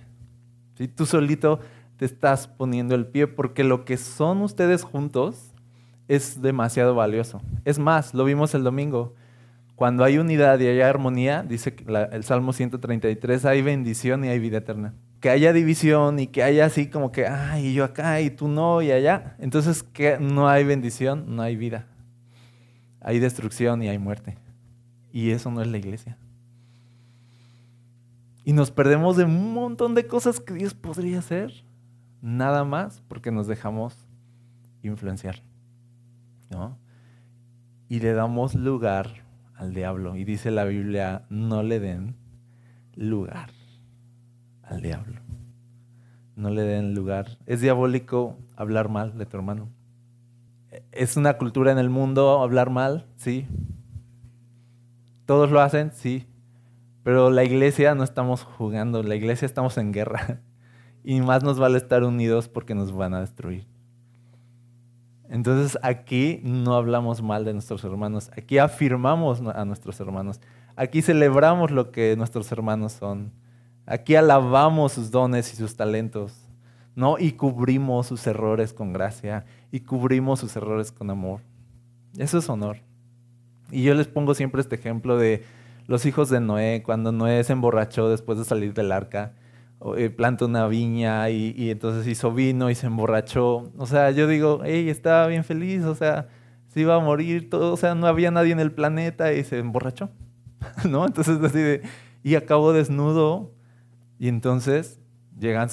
[0.78, 0.88] ¿sí?
[0.88, 1.60] Tú solito
[1.98, 5.52] te estás poniendo el pie porque lo que son ustedes juntos
[6.08, 7.42] es demasiado valioso.
[7.66, 9.16] Es más, lo vimos el domingo.
[9.76, 11.76] Cuando hay unidad y hay armonía, dice
[12.12, 14.94] el Salmo 133, hay bendición y hay vida eterna.
[15.20, 18.82] Que haya división y que haya así como que, ay, yo acá y tú no
[18.82, 19.36] y allá.
[19.40, 21.88] Entonces, que no hay bendición, no hay vida.
[23.02, 24.38] Hay destrucción y hay muerte.
[25.12, 26.18] Y eso no es la iglesia.
[28.44, 31.64] Y nos perdemos de un montón de cosas que Dios podría hacer.
[32.22, 33.96] Nada más porque nos dejamos
[34.82, 35.42] influenciar.
[36.50, 36.78] ¿no?
[37.90, 39.23] Y le damos lugar
[39.64, 40.16] al diablo.
[40.16, 42.16] Y dice la Biblia, no le den
[42.96, 43.50] lugar
[44.62, 45.22] al diablo.
[46.36, 47.38] No le den lugar.
[47.46, 49.70] Es diabólico hablar mal de tu hermano.
[50.92, 53.48] Es una cultura en el mundo hablar mal, sí,
[55.26, 55.92] ¿Todos lo hacen?
[55.94, 56.28] Sí.
[57.04, 60.42] Pero la iglesia no estamos jugando, la iglesia estamos en guerra.
[61.06, 63.68] Y más nos vale estar unidos porque nos van a destruir.
[65.34, 70.40] Entonces aquí no hablamos mal de nuestros hermanos, aquí afirmamos a nuestros hermanos,
[70.76, 73.32] aquí celebramos lo que nuestros hermanos son,
[73.88, 76.36] aquí alabamos sus dones y sus talentos,
[76.96, 77.18] ¿no?
[77.18, 81.40] Y cubrimos sus errores con gracia y cubrimos sus errores con amor.
[82.16, 82.78] Eso es honor.
[83.72, 85.44] Y yo les pongo siempre este ejemplo de
[85.88, 89.34] los hijos de Noé, cuando Noé se emborrachó después de salir del arca,
[89.98, 93.72] eh, plantó una viña y, entonces hizo vino y se emborrachó.
[93.78, 96.28] O sea, yo digo, hey, estaba bien feliz, o sea,
[96.68, 99.60] se iba a morir todo, o sea, no había nadie en el planeta y se
[99.60, 100.10] emborrachó,
[100.90, 101.06] ¿no?
[101.06, 101.82] Entonces así de,
[102.24, 103.54] y acabó desnudo
[104.20, 105.00] y entonces
[105.38, 105.68] llega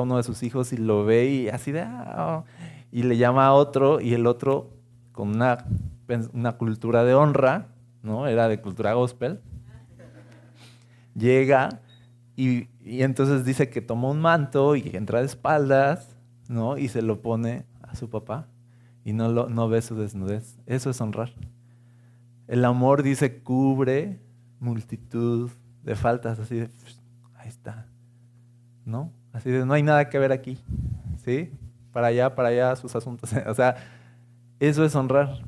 [0.00, 2.44] uno de sus hijos y lo ve y así de, ah",
[2.92, 4.70] y le llama a otro y el otro
[5.12, 5.64] con una
[6.32, 7.68] una cultura de honra,
[8.02, 8.26] ¿no?
[8.26, 9.40] Era de cultura gospel.
[11.14, 11.80] Llega
[12.36, 12.68] Y,
[13.02, 16.16] entonces dice que toma un manto y entra de espaldas,
[16.48, 16.78] ¿no?
[16.78, 18.46] Y se lo pone a su papá
[19.04, 20.56] y no, lo, no ve su desnudez.
[20.66, 21.32] Eso es honrar.
[22.46, 24.20] El amor dice cubre
[24.60, 25.50] multitud
[25.82, 26.70] de faltas, así de,
[27.34, 27.86] ahí está,
[28.84, 29.12] ¿no?
[29.32, 30.58] Así de, no hay nada que ver aquí,
[31.24, 31.50] ¿sí?
[31.92, 33.32] Para allá, para allá, sus asuntos.
[33.46, 33.76] o sea,
[34.60, 35.40] eso es honrar.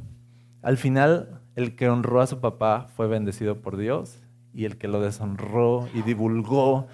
[0.62, 4.20] Al final, el que honró a su papá fue bendecido por Dios
[4.53, 6.88] y el que lo deshonró y divulgó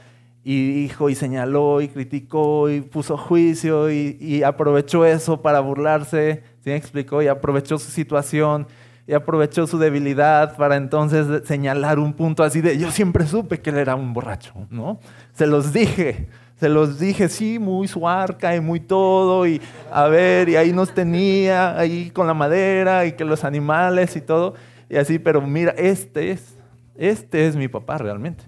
[0.44, 6.70] y dijo y señaló y criticó y puso juicio y, aprovechó eso para burlarse, ¿sí
[6.70, 7.22] me explicó?
[7.22, 8.66] Y aprovechó su situación
[9.06, 13.70] y aprovechó su debilidad para entonces señalar un punto así de yo siempre supe que
[13.70, 15.00] él era un borracho, ¿no?
[15.32, 20.08] Se los dije, se los dije, sí, muy su arca y muy todo, y a
[20.08, 24.54] ver, y ahí nos tenía, ahí con la madera y que los animales y todo,
[24.90, 26.56] y así, pero mira, este es,
[26.96, 28.44] este es mi papá realmente.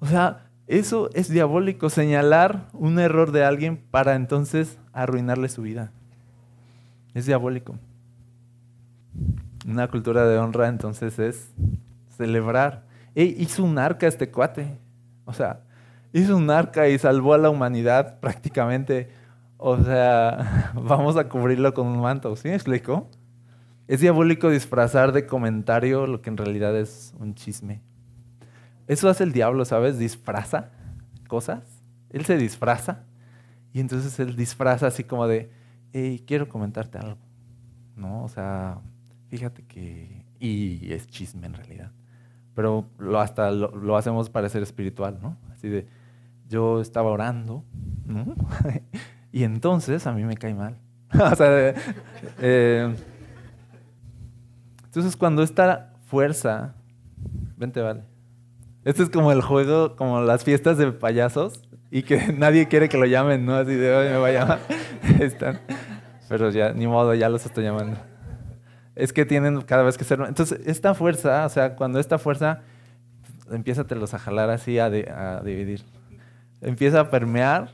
[0.00, 5.92] O sea, eso es diabólico, señalar un error de alguien para entonces arruinarle su vida.
[7.14, 7.78] Es diabólico.
[9.66, 11.54] Una cultura de honra entonces es
[12.18, 12.84] celebrar.
[13.14, 14.78] Ey, hizo un arca este cuate.
[15.24, 15.62] O sea,
[16.12, 19.08] hizo un arca y salvó a la humanidad prácticamente.
[19.56, 22.36] O sea, vamos a cubrirlo con un manto.
[22.36, 23.08] ¿Sí me explico?
[23.86, 27.80] Es diabólico disfrazar de comentario lo que en realidad es un chisme.
[28.88, 29.98] Eso hace el diablo, ¿sabes?
[29.98, 30.70] Disfraza
[31.28, 31.62] cosas.
[32.10, 33.04] Él se disfraza.
[33.72, 35.52] Y entonces él disfraza así como de,
[35.92, 37.18] hey, quiero comentarte algo.
[37.94, 38.24] ¿No?
[38.24, 38.80] O sea,
[39.28, 40.24] fíjate que...
[40.40, 41.92] Y es chisme en realidad.
[42.54, 45.36] Pero lo, hasta lo, lo hacemos parecer espiritual, ¿no?
[45.52, 45.86] Así de,
[46.48, 47.64] yo estaba orando,
[48.06, 48.34] ¿no?
[49.32, 50.78] y entonces a mí me cae mal.
[51.14, 51.74] o sea,
[52.38, 52.94] eh,
[54.84, 56.74] entonces cuando esta fuerza,
[57.56, 58.02] vente, vale.
[58.84, 62.98] Este es como el juego, como las fiestas de payasos y que nadie quiere que
[62.98, 63.54] lo llamen, ¿no?
[63.56, 64.58] Así de, hoy me va a llamar.
[65.20, 65.60] Están.
[66.28, 67.98] Pero ya, ni modo, ya los estoy llamando.
[68.94, 70.20] Es que tienen cada vez que ser...
[70.26, 72.62] Entonces, esta fuerza, o sea, cuando esta fuerza
[73.50, 75.84] empieza a jalar así, a, a dividir
[76.60, 77.72] empieza a permear,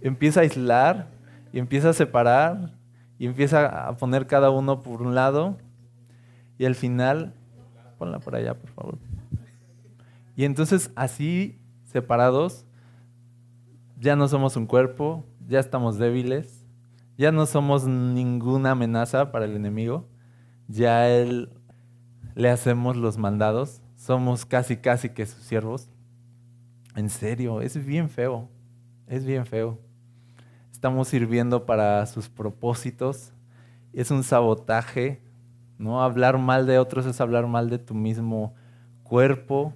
[0.00, 1.08] empieza a aislar
[1.52, 2.72] y empieza a separar
[3.18, 5.56] y empieza a poner cada uno por un lado
[6.58, 7.34] y al final,
[7.98, 8.98] ponla por allá, por favor.
[10.40, 12.64] Y entonces así separados,
[13.98, 16.64] ya no somos un cuerpo, ya estamos débiles,
[17.18, 20.08] ya no somos ninguna amenaza para el enemigo,
[20.66, 21.50] ya él
[22.34, 25.90] le hacemos los mandados, somos casi casi que sus siervos.
[26.96, 28.48] En serio, es bien feo.
[29.08, 29.78] Es bien feo.
[30.72, 33.34] Estamos sirviendo para sus propósitos.
[33.92, 35.20] Es un sabotaje.
[35.76, 36.02] ¿no?
[36.02, 38.54] Hablar mal de otros es hablar mal de tu mismo
[39.02, 39.74] cuerpo.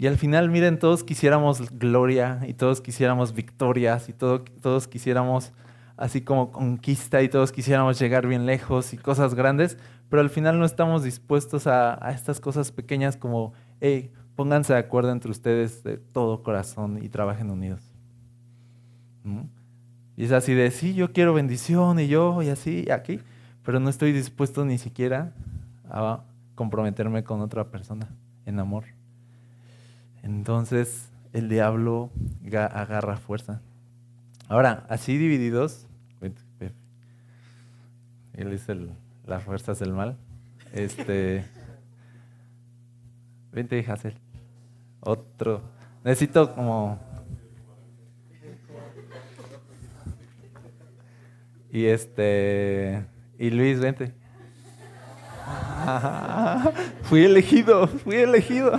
[0.00, 5.52] Y al final, miren, todos quisiéramos gloria y todos quisiéramos victorias y todos quisiéramos
[5.96, 10.58] así como conquista y todos quisiéramos llegar bien lejos y cosas grandes, pero al final
[10.58, 14.10] no estamos dispuestos a, a estas cosas pequeñas como, hey,
[14.40, 17.82] Pónganse de acuerdo entre ustedes de todo corazón y trabajen unidos.
[20.16, 23.20] Y es así de, sí, yo quiero bendición y yo y así y aquí,
[23.62, 25.34] pero no estoy dispuesto ni siquiera
[25.90, 28.08] a comprometerme con otra persona
[28.46, 28.84] en amor.
[30.22, 32.10] Entonces el diablo
[32.52, 33.62] agarra fuerza.
[34.48, 35.86] Ahora, así divididos,
[38.34, 38.90] él es el,
[39.26, 40.16] las fuerzas del mal.
[40.72, 41.44] Este,
[43.52, 44.14] vente, Hazel.
[45.00, 45.62] Otro.
[46.04, 46.98] Necesito como...
[51.70, 53.06] Y este...
[53.38, 54.14] Y Luis, vente.
[57.02, 58.72] fui elegido, fui elegido.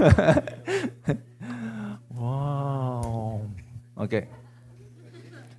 [2.10, 3.40] wow.
[3.94, 4.14] Ok.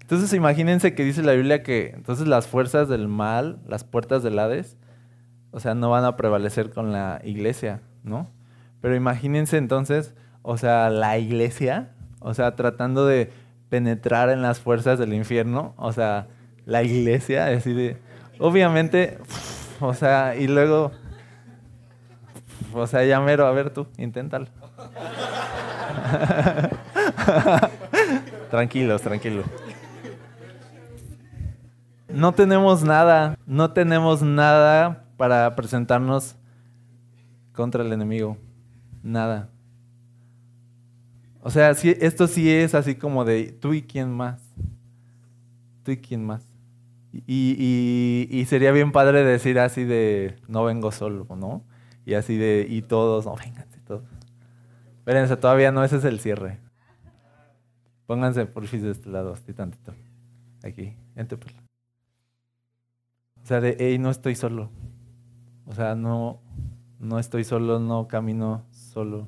[0.01, 4.39] Entonces imagínense que dice la Biblia que entonces las fuerzas del mal, las puertas del
[4.39, 4.77] Hades,
[5.51, 8.29] o sea, no van a prevalecer con la iglesia, ¿no?
[8.81, 13.31] Pero imagínense entonces, o sea, la iglesia, o sea, tratando de
[13.69, 16.27] penetrar en las fuerzas del infierno, o sea,
[16.65, 17.97] la iglesia, así de,
[18.39, 19.17] obviamente,
[19.79, 20.91] o sea, y luego,
[22.73, 24.47] o sea, ya mero, a ver tú, inténtalo.
[28.49, 29.45] tranquilos, tranquilos.
[32.09, 36.35] No tenemos nada, no tenemos nada para presentarnos
[37.53, 38.37] contra el enemigo.
[39.03, 39.49] Nada.
[41.41, 44.41] O sea, esto sí es así como de tú y quién más.
[45.83, 46.45] Tú y quién más.
[47.27, 51.63] Y, sería bien padre decir así de no vengo solo, ¿no?
[52.05, 54.03] Y así de y todos, no, vénganse todos.
[54.97, 56.59] Espérense, todavía no, ese es el cierre.
[58.05, 59.93] Pónganse por fin de este lado, así tantito.
[60.63, 61.55] Aquí, entre pues.
[63.41, 64.69] O sea, de, hey, no estoy solo.
[65.65, 66.41] O sea, no,
[66.99, 69.27] no estoy solo, no camino solo.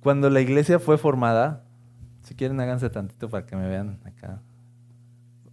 [0.00, 1.64] Cuando la iglesia fue formada,
[2.22, 4.42] si quieren háganse tantito para que me vean acá,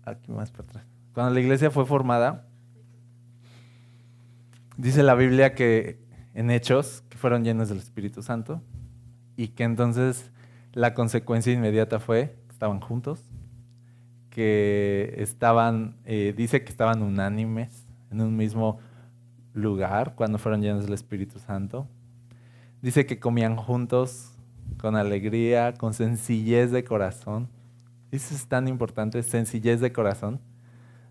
[0.03, 0.85] aquí más para atrás.
[1.13, 2.48] Cuando la iglesia fue formada,
[4.79, 5.99] dice la Biblia que
[6.33, 8.61] en hechos, que fueron llenos del Espíritu Santo,
[9.35, 10.31] y que entonces
[10.73, 13.25] la consecuencia inmediata fue que estaban juntos,
[14.29, 18.79] que estaban, eh, dice que estaban unánimes en un mismo
[19.53, 21.87] lugar cuando fueron llenos del Espíritu Santo.
[22.81, 24.31] Dice que comían juntos
[24.79, 27.49] con alegría, con sencillez de corazón.
[28.11, 30.39] Eso es tan importante, sencillez de corazón.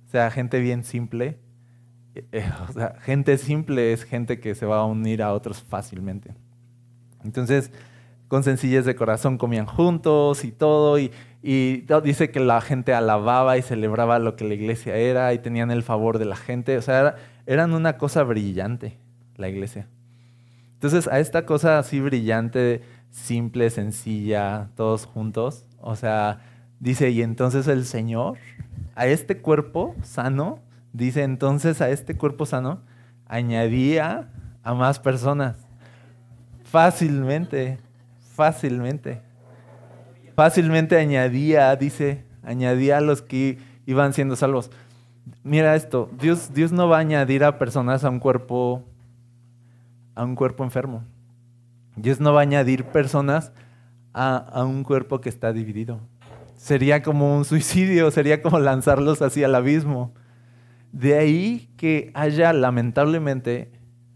[0.06, 1.38] O sea, gente bien simple.
[2.14, 6.34] Eh, o sea, gente simple es gente que se va a unir a otros fácilmente.
[7.24, 7.72] Entonces,
[8.28, 11.11] con sencillez de corazón comían juntos y todo, y,
[11.42, 15.82] dice que la gente alababa y celebraba lo que la iglesia era y tenían el
[15.82, 18.98] favor de la gente, o sea, eran una cosa brillante
[19.36, 19.88] la iglesia.
[20.74, 26.40] Entonces, a esta cosa así brillante, simple, sencilla, todos juntos, o sea,
[26.80, 28.38] dice, y entonces el Señor,
[28.94, 30.61] a este cuerpo sano,
[30.93, 32.82] dice, entonces a este cuerpo sano,
[33.26, 34.30] añadía
[34.62, 35.57] a más personas,
[36.64, 37.78] fácilmente
[38.39, 39.20] fácilmente.
[40.36, 44.70] Fácilmente añadía, dice, añadía a los que iban siendo salvos.
[45.43, 48.84] Mira esto, Dios, Dios no va a añadir a personas a un cuerpo
[50.14, 51.03] a un cuerpo enfermo.
[51.97, 53.51] Dios no va a añadir personas
[54.14, 55.99] a, a un cuerpo que está dividido.
[56.57, 60.14] Sería como un suicidio, sería como lanzarlos hacia el abismo.
[60.93, 63.72] De ahí que haya lamentablemente,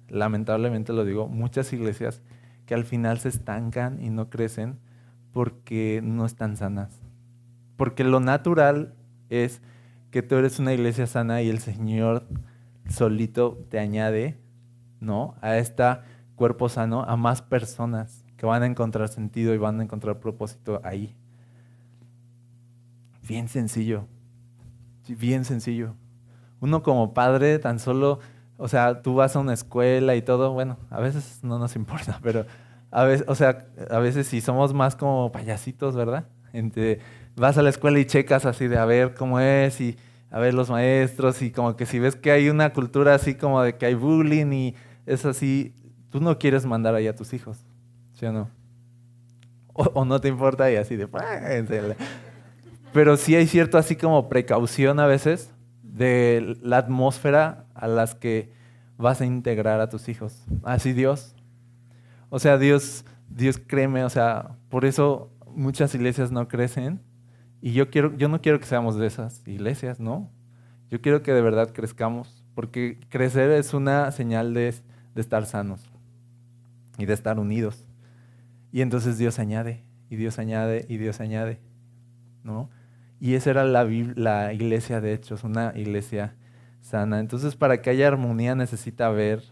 [0.08, 2.22] lamentablemente lo digo, muchas iglesias
[2.66, 4.78] que al final se estancan y no crecen
[5.32, 7.00] porque no están sanas.
[7.76, 8.94] Porque lo natural
[9.28, 9.60] es
[10.10, 12.26] que tú eres una iglesia sana y el Señor
[12.88, 14.38] solito te añade,
[15.00, 15.34] ¿no?
[15.40, 15.84] A este
[16.34, 20.80] cuerpo sano, a más personas que van a encontrar sentido y van a encontrar propósito
[20.84, 21.14] ahí.
[23.26, 24.06] Bien sencillo,
[25.08, 25.94] bien sencillo.
[26.62, 28.20] Uno como padre tan solo
[28.62, 32.20] o sea, tú vas a una escuela y todo, bueno, a veces no nos importa,
[32.22, 32.46] pero
[32.92, 36.28] a veces, o sea, a veces sí somos más como payasitos, ¿verdad?
[36.52, 37.00] Entre,
[37.34, 39.96] vas a la escuela y checas así de a ver cómo es y
[40.30, 43.60] a ver los maestros y como que si ves que hay una cultura así como
[43.62, 44.74] de que hay bullying y
[45.06, 45.74] es así,
[46.10, 47.58] tú no quieres mandar ahí a tus hijos,
[48.14, 48.48] ¿sí o no?
[49.72, 51.08] O, no te importa y así de...
[52.92, 55.51] Pero sí hay cierto así como precaución a veces
[55.92, 58.50] de la atmósfera a las que
[58.96, 60.44] vas a integrar a tus hijos.
[60.62, 61.34] Así Dios.
[62.30, 67.02] O sea, Dios, Dios créeme, o sea, por eso muchas iglesias no crecen.
[67.60, 70.30] Y yo, quiero, yo no quiero que seamos de esas iglesias, ¿no?
[70.90, 74.74] Yo quiero que de verdad crezcamos, porque crecer es una señal de,
[75.14, 75.84] de estar sanos
[76.98, 77.86] y de estar unidos.
[78.72, 81.60] Y entonces Dios añade, y Dios añade, y Dios añade,
[82.42, 82.70] ¿no?
[83.22, 86.34] Y esa era la, iglesia de Hechos, una iglesia
[86.80, 87.20] sana.
[87.20, 89.44] Entonces, para que haya armonía necesita haber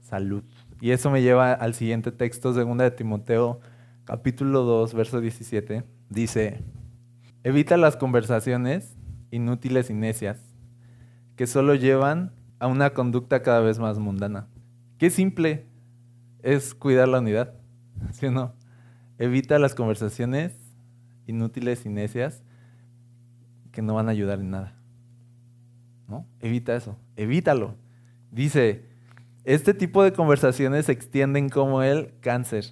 [0.00, 0.42] salud.
[0.80, 3.60] Y eso me lleva al siguiente texto, segunda de Timoteo,
[4.06, 5.84] capítulo 2, verso 17.
[6.08, 6.64] Dice,
[7.44, 8.96] evita las conversaciones
[9.30, 10.40] inútiles y necias,
[11.36, 14.48] que solo llevan a una conducta cada vez más mundana.
[14.96, 15.66] Qué simple
[16.42, 17.52] es cuidar la unidad,
[18.12, 18.54] ¿sí o no?
[19.18, 20.56] Evita las conversaciones
[21.26, 22.42] inútiles y necias
[23.76, 24.72] que no van a ayudar en nada.
[26.08, 26.26] ¿No?
[26.40, 27.74] Evita eso, evítalo.
[28.30, 28.86] Dice,
[29.44, 32.64] este tipo de conversaciones se extienden como el cáncer.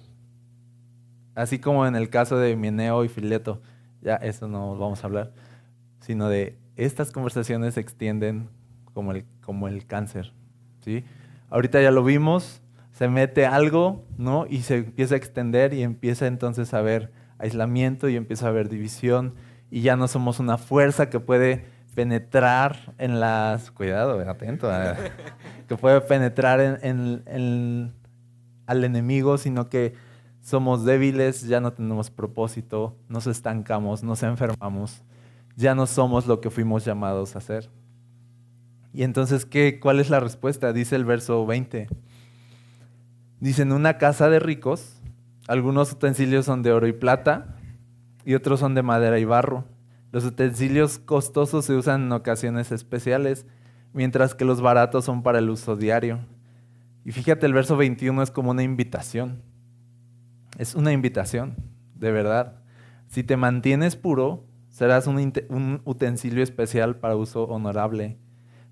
[1.35, 3.61] Así como en el caso de Mieneo y Fileto.
[4.01, 5.33] Ya, eso no vamos a hablar.
[5.99, 8.49] Sino de estas conversaciones se extienden
[8.95, 10.33] como el, como el cáncer.
[10.79, 11.03] ¿sí?
[11.51, 14.47] Ahorita ya lo vimos, se mete algo, ¿no?
[14.49, 18.69] Y se empieza a extender y empieza entonces a haber aislamiento y empieza a haber
[18.69, 19.35] división
[19.69, 23.71] y ya no somos una fuerza que puede penetrar en las...
[23.71, 24.69] Cuidado, atento.
[24.71, 24.95] Eh,
[25.67, 27.93] que puede penetrar en,
[28.67, 29.93] al enemigo, sino que
[30.41, 35.03] somos débiles, ya no tenemos propósito, nos estancamos, nos enfermamos,
[35.55, 37.69] ya no somos lo que fuimos llamados a ser.
[38.93, 40.71] Y entonces, ¿qué, ¿cuál es la respuesta?
[40.71, 41.87] Dice el verso 20.
[43.39, 45.01] Dice, en una casa de ricos,
[45.47, 47.57] algunos utensilios son de oro y plata,
[48.25, 49.65] y otros son de madera y barro.
[50.11, 53.45] Los utensilios costosos se usan en ocasiones especiales,
[53.93, 56.19] mientras que los baratos son para el uso diario.
[57.05, 59.43] Y fíjate, el verso 21 es como una invitación.
[60.57, 61.55] Es una invitación,
[61.93, 62.61] de verdad.
[63.07, 68.17] Si te mantienes puro, serás un, utensilio especial para uso honorable.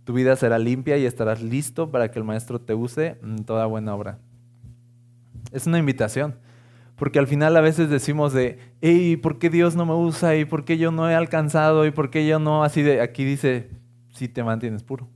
[0.03, 3.67] Tu vida será limpia y estarás listo para que el Maestro te use en toda
[3.67, 4.19] buena obra.
[5.51, 6.35] Es una invitación.
[6.95, 10.35] Porque al final a veces decimos de, ¿y ¿por qué Dios no me usa?
[10.35, 11.85] ¿Y por qué yo no he alcanzado?
[11.85, 12.63] ¿Y por qué yo no?
[12.63, 13.71] Así de, aquí dice,
[14.09, 15.09] si te mantienes puro.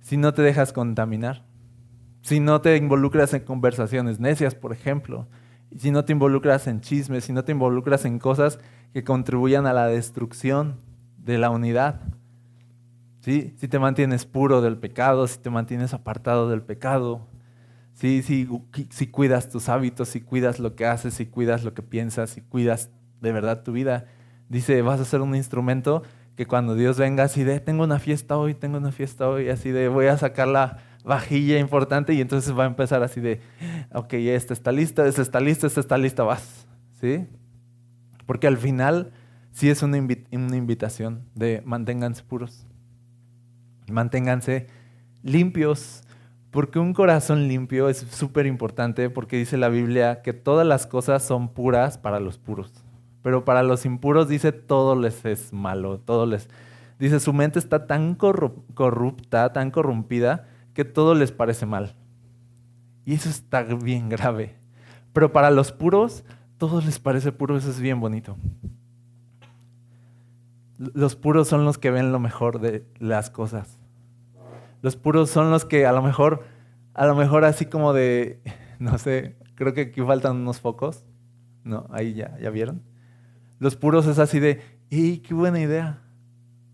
[0.00, 1.44] Si no te dejas contaminar.
[2.22, 5.28] Si no te involucras en conversaciones necias, por ejemplo.
[5.76, 8.60] Si no te involucras en chismes, si no te involucras en cosas
[8.92, 10.76] que contribuyan a la destrucción
[11.18, 12.00] de la unidad.
[13.20, 13.54] ¿Sí?
[13.56, 17.26] Si te mantienes puro del pecado, si te mantienes apartado del pecado,
[17.94, 18.22] si,
[18.90, 22.40] si cuidas tus hábitos, si cuidas lo que haces, si cuidas lo que piensas, si
[22.42, 22.90] cuidas
[23.20, 24.06] de verdad tu vida,
[24.48, 26.02] dice, vas a ser un instrumento
[26.36, 29.70] que cuando Dios venga así de, tengo una fiesta hoy, tengo una fiesta hoy, así
[29.70, 33.40] de, voy a sacar la vajilla importante y entonces va a empezar así de,
[33.92, 36.66] ok, esta está lista, esta está lista, esta está lista, vas.
[37.00, 37.26] ¿Sí?
[38.26, 39.12] Porque al final
[39.52, 42.66] sí es una, una invitación de manténganse puros,
[43.88, 44.66] manténganse
[45.22, 46.03] limpios,
[46.54, 51.24] porque un corazón limpio es súper importante porque dice la Biblia que todas las cosas
[51.24, 52.72] son puras para los puros.
[53.22, 56.48] Pero para los impuros dice todo les es malo, todo les...
[57.00, 61.96] Dice su mente está tan corrupta, tan corrompida, que todo les parece mal.
[63.04, 64.54] Y eso está bien grave.
[65.12, 66.22] Pero para los puros,
[66.56, 68.36] todo les parece puro, eso es bien bonito.
[70.78, 73.80] Los puros son los que ven lo mejor de las cosas.
[74.84, 76.44] Los puros son los que a lo mejor,
[76.92, 78.42] a lo mejor así como de,
[78.78, 81.06] no sé, creo que aquí faltan unos focos.
[81.62, 82.82] No, ahí ya, ¿ya vieron?
[83.58, 84.60] Los puros es así de,
[84.90, 86.02] ¡y qué buena idea!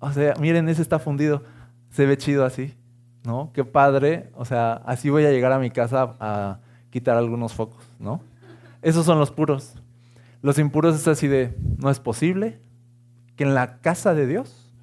[0.00, 1.44] O sea, miren, ese está fundido.
[1.90, 2.74] Se ve chido así,
[3.22, 3.52] ¿no?
[3.54, 4.32] Qué padre.
[4.34, 6.58] O sea, así voy a llegar a mi casa a
[6.90, 8.22] quitar algunos focos, ¿no?
[8.82, 9.80] Esos son los puros.
[10.42, 12.60] Los impuros es así de, no es posible
[13.36, 14.74] que en la casa de Dios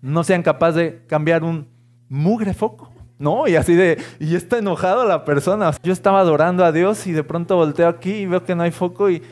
[0.00, 1.74] no sean capaces de cambiar un
[2.08, 2.92] mugre foco.
[3.18, 5.70] No, y así de, y está enojado la persona.
[5.82, 8.70] Yo estaba adorando a Dios y de pronto volteo aquí y veo que no hay
[8.72, 9.22] foco y,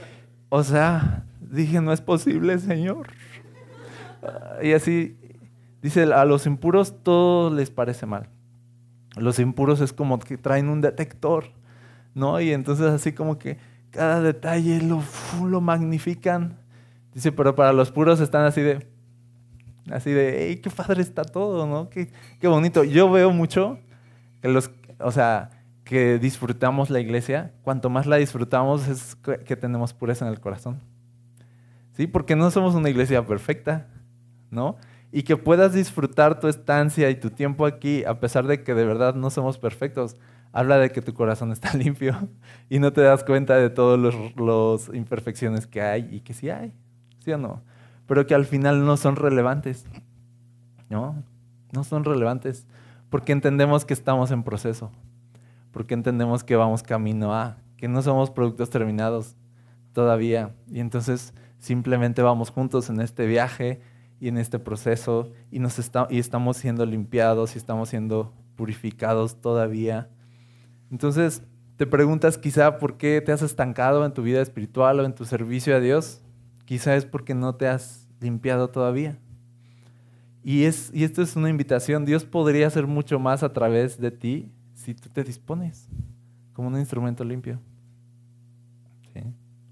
[0.49, 3.09] o sea, dije, no es posible, Señor.
[4.63, 5.19] Y así,
[5.83, 8.31] dice, a los impuros todo les parece mal.
[9.17, 11.45] Los impuros es como que traen un detector,
[12.15, 12.41] ¿no?
[12.41, 13.59] Y entonces así como que
[13.91, 15.03] cada detalle lo,
[15.47, 16.59] lo magnifican.
[17.13, 18.89] Dice, pero para los puros están así de,
[19.91, 21.91] Así de, qué padre está todo, ¿no?
[21.91, 22.11] Qué,
[22.41, 22.85] qué bonito.
[22.85, 23.79] Yo veo mucho
[24.41, 25.51] que los, o sea,
[25.85, 30.81] que disfrutamos la iglesia, cuanto más la disfrutamos es que tenemos pureza en el corazón.
[31.93, 32.07] ¿Sí?
[32.07, 33.87] Porque no somos una iglesia perfecta,
[34.51, 34.77] ¿no?
[35.13, 38.85] Y que puedas disfrutar tu estancia y tu tiempo aquí, a pesar de que de
[38.85, 40.17] verdad no somos perfectos,
[40.53, 42.29] habla de que tu corazón está limpio
[42.69, 46.73] y no te das cuenta de todas las imperfecciones que hay y que sí hay,
[47.19, 47.63] ¿sí o no?
[48.07, 49.87] Pero que al final no son relevantes.
[50.89, 51.23] ¿No?
[51.73, 52.67] No son relevantes
[53.15, 54.91] porque entendemos que estamos en proceso,
[55.71, 59.37] porque entendemos que vamos camino a, que no somos productos terminados
[59.93, 60.53] todavía.
[60.69, 63.81] Y entonces simplemente vamos juntos en este viaje
[64.19, 65.79] y en este proceso y, nos
[66.11, 70.11] y estamos siendo limpiados y estamos siendo purificados todavía.
[70.91, 71.45] Entonces,
[71.77, 75.25] te preguntas quizá por qué te has estancado en tu vida espiritual o en tu
[75.25, 76.21] servicio a Dios.
[76.65, 79.19] Quizá es porque no te has limpiado todavía.
[80.43, 82.05] Y, es, y esto es una invitación.
[82.05, 85.89] Dios podría hacer mucho más a través de ti si tú te dispones
[86.53, 87.59] como un instrumento limpio.
[89.13, 89.23] ¿Sí?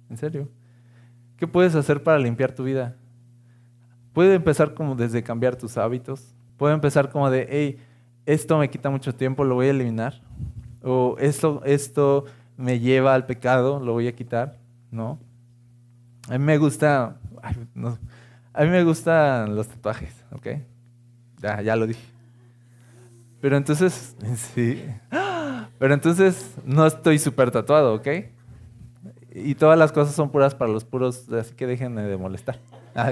[0.09, 0.49] ¿En serio?
[1.37, 2.97] ¿Qué puedes hacer para limpiar tu vida?
[4.13, 6.35] Puede empezar como desde cambiar tus hábitos.
[6.57, 7.79] Puede empezar como de, hey,
[8.27, 10.23] esto me quita mucho tiempo, lo voy a eliminar.
[10.83, 12.25] O esto, esto
[12.57, 14.59] me lleva al pecado, lo voy a quitar.
[14.91, 15.19] ¿No?
[16.29, 17.17] A mí me gusta,
[18.53, 20.47] a mí me gustan los tatuajes, ¿ok?
[21.41, 22.05] Ya, ya lo dije.
[23.41, 24.17] Pero entonces,
[24.55, 24.85] sí.
[25.79, 28.09] Pero entonces no estoy súper tatuado, ¿ok?
[29.35, 32.59] Y todas las cosas son puras para los puros, así que dejen de molestar.
[32.95, 33.11] Ah,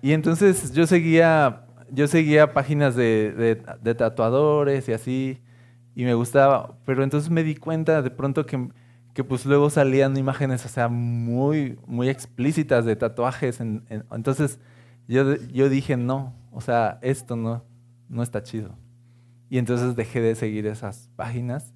[0.00, 5.42] y entonces yo seguía, yo seguía páginas de, de tatuadores y así,
[5.96, 8.68] y me gustaba, pero entonces me di cuenta de pronto que
[9.16, 13.62] que pues luego salían imágenes, o sea, muy, muy explícitas de tatuajes.
[13.62, 14.60] entonces
[15.08, 17.64] yo, yo dije, no, o sea, esto no,
[18.10, 18.76] no está chido.
[19.48, 21.72] Y entonces dejé de seguir esas páginas,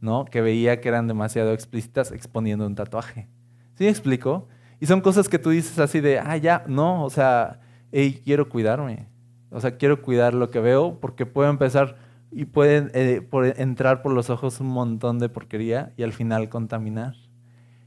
[0.00, 0.24] ¿no?
[0.24, 3.28] Que veía que eran demasiado explícitas exponiendo un tatuaje.
[3.76, 4.48] ¿Sí me explico?
[4.80, 7.60] Y son cosas que tú dices así de, ah, ya, no, o sea,
[7.92, 9.06] hey, quiero cuidarme.
[9.50, 11.98] O sea, quiero cuidar lo que veo porque puedo empezar
[12.32, 17.14] y puede eh, entrar por los ojos un montón de porquería y al final contaminar.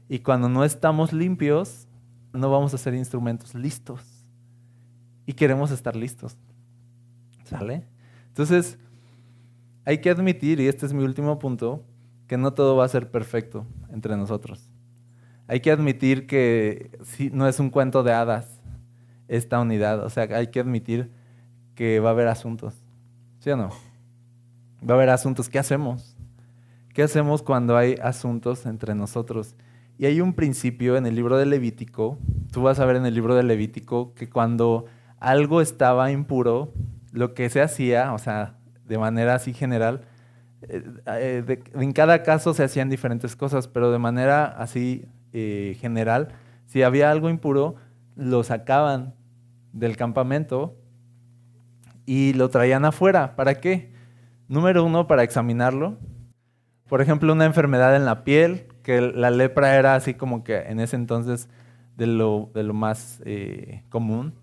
[0.08, 1.88] Y cuando no estamos limpios,
[2.32, 4.02] no vamos a ser instrumentos listos.
[5.26, 6.36] Y queremos estar listos.
[7.44, 7.86] ¿Sale?
[8.28, 8.78] Entonces,
[9.86, 11.84] hay que admitir, y este es mi último punto,
[12.26, 14.70] que no todo va a ser perfecto entre nosotros.
[15.46, 16.98] Hay que admitir que
[17.32, 18.60] no es un cuento de hadas
[19.28, 20.04] esta unidad.
[20.04, 21.12] O sea, hay que admitir
[21.74, 22.74] que va a haber asuntos.
[23.38, 23.70] ¿Sí o no?
[24.88, 25.48] Va a haber asuntos.
[25.48, 26.16] ¿Qué hacemos?
[26.92, 29.56] ¿Qué hacemos cuando hay asuntos entre nosotros?
[29.98, 32.18] Y hay un principio en el libro de Levítico,
[32.52, 34.86] tú vas a ver en el libro de Levítico que cuando
[35.18, 36.72] algo estaba impuro,
[37.12, 38.56] lo que se hacía, o sea,
[38.86, 40.02] de manera así general,
[40.62, 46.28] eh, eh, en cada caso se hacían diferentes cosas, pero de manera así eh, general,
[46.66, 47.76] si había algo impuro,
[48.16, 49.14] lo sacaban
[49.72, 50.76] del campamento
[52.04, 53.36] y lo traían afuera.
[53.36, 53.93] ¿Para qué?
[54.48, 55.96] Número uno, para examinarlo.
[56.88, 60.80] Por ejemplo, una enfermedad en la piel, que la lepra era así como que en
[60.80, 61.48] ese entonces
[61.96, 64.34] de lo, de lo más eh, común.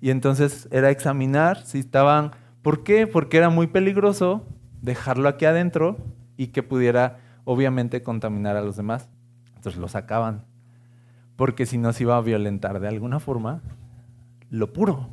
[0.00, 2.32] Y entonces era examinar si estaban...
[2.62, 3.06] ¿Por qué?
[3.06, 4.46] Porque era muy peligroso
[4.80, 5.96] dejarlo aquí adentro
[6.36, 9.10] y que pudiera obviamente contaminar a los demás.
[9.56, 10.44] Entonces lo sacaban.
[11.36, 13.62] Porque si no se iba a violentar de alguna forma
[14.48, 15.10] lo puro.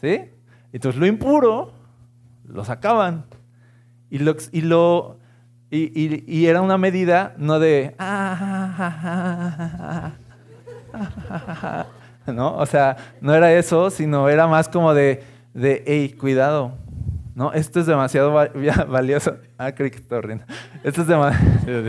[0.00, 0.30] ¿Sí?
[0.72, 1.72] Entonces lo impuro
[2.44, 3.26] lo sacaban.
[4.10, 4.36] Y lo,
[5.70, 7.96] y era una medida no de
[12.26, 12.56] ¿no?
[12.56, 16.72] O sea, no era eso, sino era más como de, de hey, cuidado,
[17.34, 17.52] ¿no?
[17.52, 19.36] Esto es demasiado valioso.
[19.58, 19.98] Ah, creí que
[20.84, 21.88] Esto es demasiado.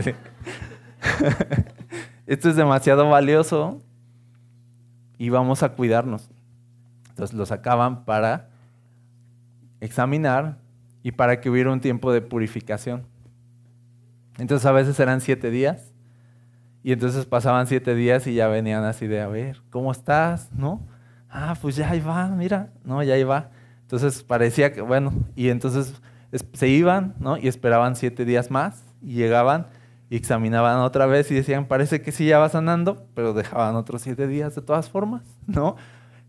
[2.26, 3.80] Esto es demasiado valioso
[5.16, 6.28] y vamos a cuidarnos.
[7.10, 8.48] Entonces lo sacaban para
[9.80, 10.58] examinar
[11.02, 13.06] y para que hubiera un tiempo de purificación.
[14.38, 15.92] Entonces a veces eran siete días
[16.82, 20.52] y entonces pasaban siete días y ya venían así de, a ver, ¿cómo estás?
[20.52, 20.86] ¿No?
[21.28, 23.50] Ah, pues ya ahí va, mira, no, ya ahí va.
[23.82, 25.94] Entonces parecía que, bueno, y entonces
[26.52, 27.36] se iban, ¿no?
[27.38, 29.68] Y esperaban siete días más y llegaban
[30.10, 34.02] y examinaban otra vez y decían, parece que sí ya va sanando, pero dejaban otros
[34.02, 35.76] siete días de todas formas, ¿no?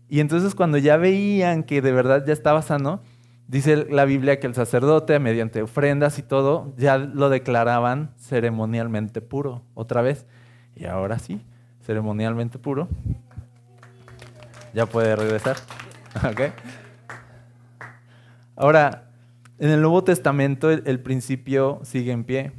[0.08, 3.00] Y entonces cuando ya veían que de verdad ya estaba sano,
[3.48, 9.62] dice la Biblia que el sacerdote, mediante ofrendas y todo, ya lo declaraban ceremonialmente puro,
[9.74, 10.26] otra vez.
[10.76, 11.40] Y ahora sí,
[11.82, 12.88] ceremonialmente puro.
[14.72, 15.56] Ya puede regresar.
[18.54, 19.10] Ahora,
[19.58, 22.52] en el Nuevo Testamento el principio sigue en pie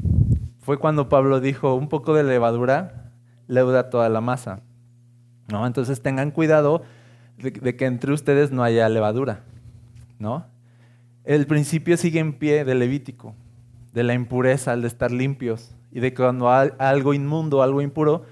[0.70, 3.12] fue cuando Pablo dijo, un poco de levadura
[3.48, 4.62] leuda toda la masa.
[5.48, 5.66] ¿No?
[5.66, 6.84] Entonces tengan cuidado
[7.38, 9.42] de, que entre ustedes no haya levadura.
[10.20, 10.46] ¿no?
[11.30, 13.36] El principio sigue en pie del Levítico,
[13.94, 18.24] de la impureza, el de estar limpios, y de cuando hay algo inmundo, algo impuro,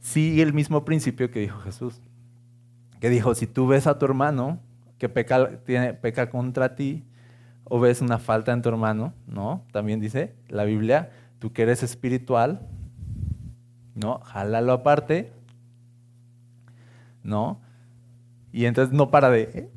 [0.00, 2.00] sigue el mismo principio que dijo Jesús.
[2.98, 4.58] Que dijo, si tú ves a tu hermano
[4.98, 7.04] que peca, tiene, peca contra ti,
[7.62, 9.62] o ves una falta en tu hermano, ¿no?
[9.70, 12.66] También dice la Biblia, tú que eres espiritual,
[13.94, 14.18] ¿no?
[14.24, 15.30] Jálalo aparte,
[17.22, 17.60] ¿no?
[18.50, 19.70] Y entonces no para de...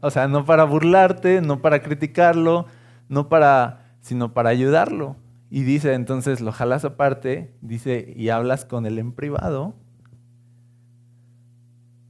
[0.00, 2.66] o sea, no para burlarte, no para criticarlo,
[3.08, 5.16] no para, sino para ayudarlo.
[5.50, 9.74] Y dice, entonces lo jalas aparte, dice, y hablas con él en privado.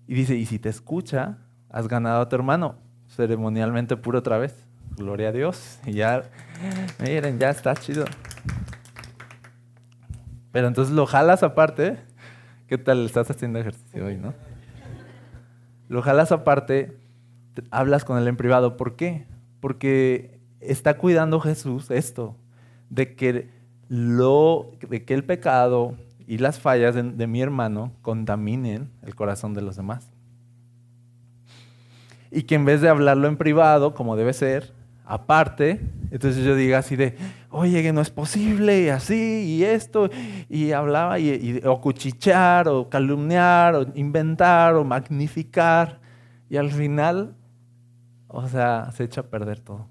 [0.07, 1.39] Y dice, y si te escucha,
[1.71, 2.77] has ganado a tu hermano,
[3.09, 4.65] ceremonialmente puro otra vez.
[4.97, 5.79] Gloria a Dios.
[5.87, 6.23] Y ya,
[7.01, 8.05] miren, ya está chido.
[10.51, 11.99] Pero entonces lo jalas aparte.
[12.67, 14.35] ¿Qué tal estás haciendo ejercicio hoy, no?
[15.89, 16.99] Lo jalas aparte,
[17.71, 18.77] hablas con él en privado.
[18.77, 19.27] ¿Por qué?
[19.61, 22.37] Porque está cuidando Jesús esto,
[22.91, 23.51] de que,
[23.89, 29.63] lo, de que el pecado y las fallas de mi hermano contaminen el corazón de
[29.63, 30.11] los demás.
[32.31, 34.75] Y que en vez de hablarlo en privado, como debe ser,
[35.09, 35.81] aparte,
[36.11, 37.17] entonces yo diga así de,
[37.51, 40.11] oye, que no es posible, y así, y esto,
[40.51, 45.99] y hablaba, y, o cuchichear, o calumniar, o inventar, o magnificar,
[46.51, 47.35] y al final,
[48.29, 49.87] o sea, se echa a perder todo.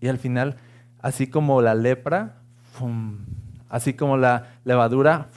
[0.00, 0.56] Y al final,
[1.00, 2.42] así como la lepra,
[3.70, 5.28] así como la levadura,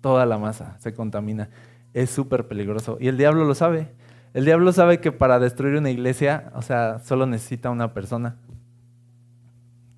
[0.00, 1.50] toda la masa se contamina.
[1.94, 2.96] Es súper peligroso.
[3.00, 3.88] Y el diablo lo sabe.
[4.34, 8.36] El diablo sabe que para destruir una iglesia, o sea, solo necesita una persona.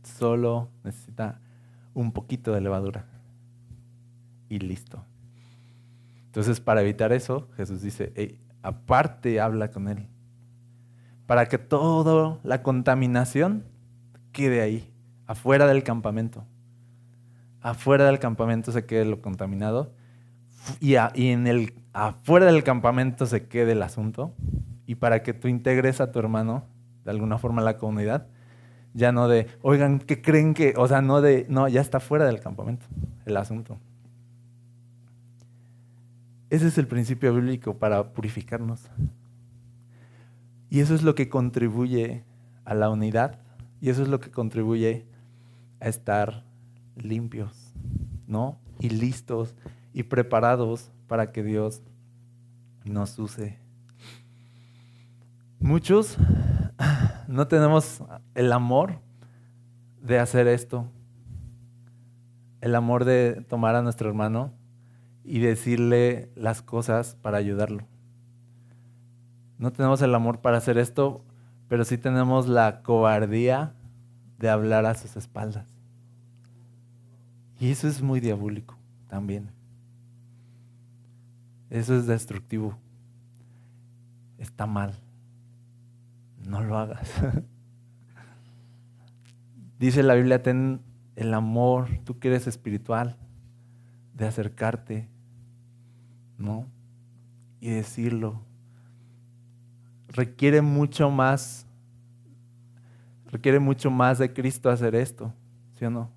[0.02, 1.40] Solo necesita
[1.94, 3.06] un poquito de levadura.
[4.48, 5.04] Y listo.
[6.26, 10.06] Entonces, para evitar eso, Jesús dice, aparte habla con él.
[11.26, 13.64] para que toda la contaminación
[14.32, 14.92] quede ahí,
[15.28, 16.44] afuera del campamento.
[17.60, 19.92] Afuera del campamento se quede lo contaminado
[20.80, 24.34] y, en el, afuera del campamento se quede el asunto
[24.86, 26.64] y para que tú integres a tu hermano
[27.04, 28.26] de alguna forma a la comunidad,
[28.92, 30.74] ya no de, oigan, ¿qué creen que?
[30.76, 32.86] O sea, no de, no, ya está fuera del campamento
[33.24, 33.78] el asunto.
[36.50, 38.90] Ese es el principio bíblico para purificarnos.
[40.68, 42.24] Y eso es lo que contribuye
[42.64, 43.38] a la unidad
[43.80, 45.06] y eso es lo que contribuye
[45.80, 46.44] a estar
[46.96, 47.72] limpios,
[48.26, 48.58] ¿no?
[48.78, 49.54] Y listos
[49.92, 51.82] y preparados para que Dios
[52.84, 53.58] nos use.
[55.58, 56.16] Muchos
[57.28, 58.02] no tenemos
[58.34, 59.00] el amor
[60.00, 60.86] de hacer esto,
[62.60, 64.52] el amor de tomar a nuestro hermano
[65.24, 67.86] y decirle las cosas para ayudarlo.
[69.58, 71.24] No tenemos el amor para hacer esto,
[71.68, 73.74] pero sí tenemos la cobardía
[74.38, 75.66] de hablar a sus espaldas.
[77.58, 78.78] Y eso es muy diabólico
[79.08, 79.59] también.
[81.70, 82.76] Eso es destructivo.
[84.38, 84.92] Está mal.
[86.44, 87.08] No lo hagas.
[89.78, 90.82] Dice la Biblia, ten
[91.14, 93.16] el amor, tú que eres espiritual,
[94.14, 95.08] de acercarte,
[96.36, 96.66] ¿no?
[97.60, 98.42] Y decirlo.
[100.08, 101.66] Requiere mucho más,
[103.26, 105.32] requiere mucho más de Cristo hacer esto,
[105.78, 106.10] ¿sí o no?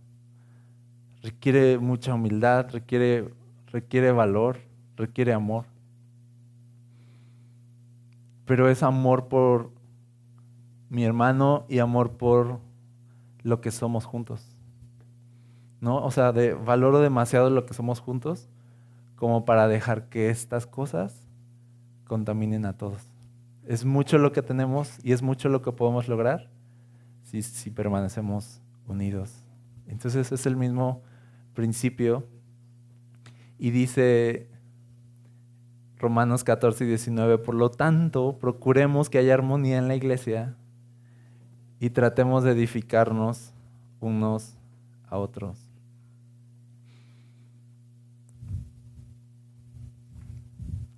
[1.22, 3.34] Requiere mucha humildad, requiere,
[3.68, 5.66] requiere valor requiere amor.
[8.46, 9.72] Pero es amor por
[10.90, 12.60] mi hermano y amor por
[13.42, 14.46] lo que somos juntos.
[15.82, 16.04] ¿No?
[16.04, 18.50] O sea, de, valoro demasiado lo que somos juntos
[19.16, 21.28] como para dejar que estas cosas
[22.06, 23.02] contaminen a todos.
[23.66, 26.50] Es mucho lo que tenemos y es mucho lo que podemos lograr
[27.24, 29.44] si, si permanecemos unidos.
[29.88, 31.02] Entonces es el mismo
[31.54, 32.26] principio
[33.58, 34.53] y dice
[36.04, 37.38] Romanos 14 y 19.
[37.38, 40.54] Por lo tanto, procuremos que haya armonía en la iglesia
[41.80, 43.54] y tratemos de edificarnos
[44.02, 44.58] unos
[45.08, 45.58] a otros.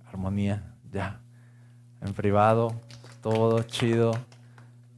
[0.06, 1.20] Armonía, ya.
[2.00, 2.74] En privado,
[3.22, 4.10] todo chido.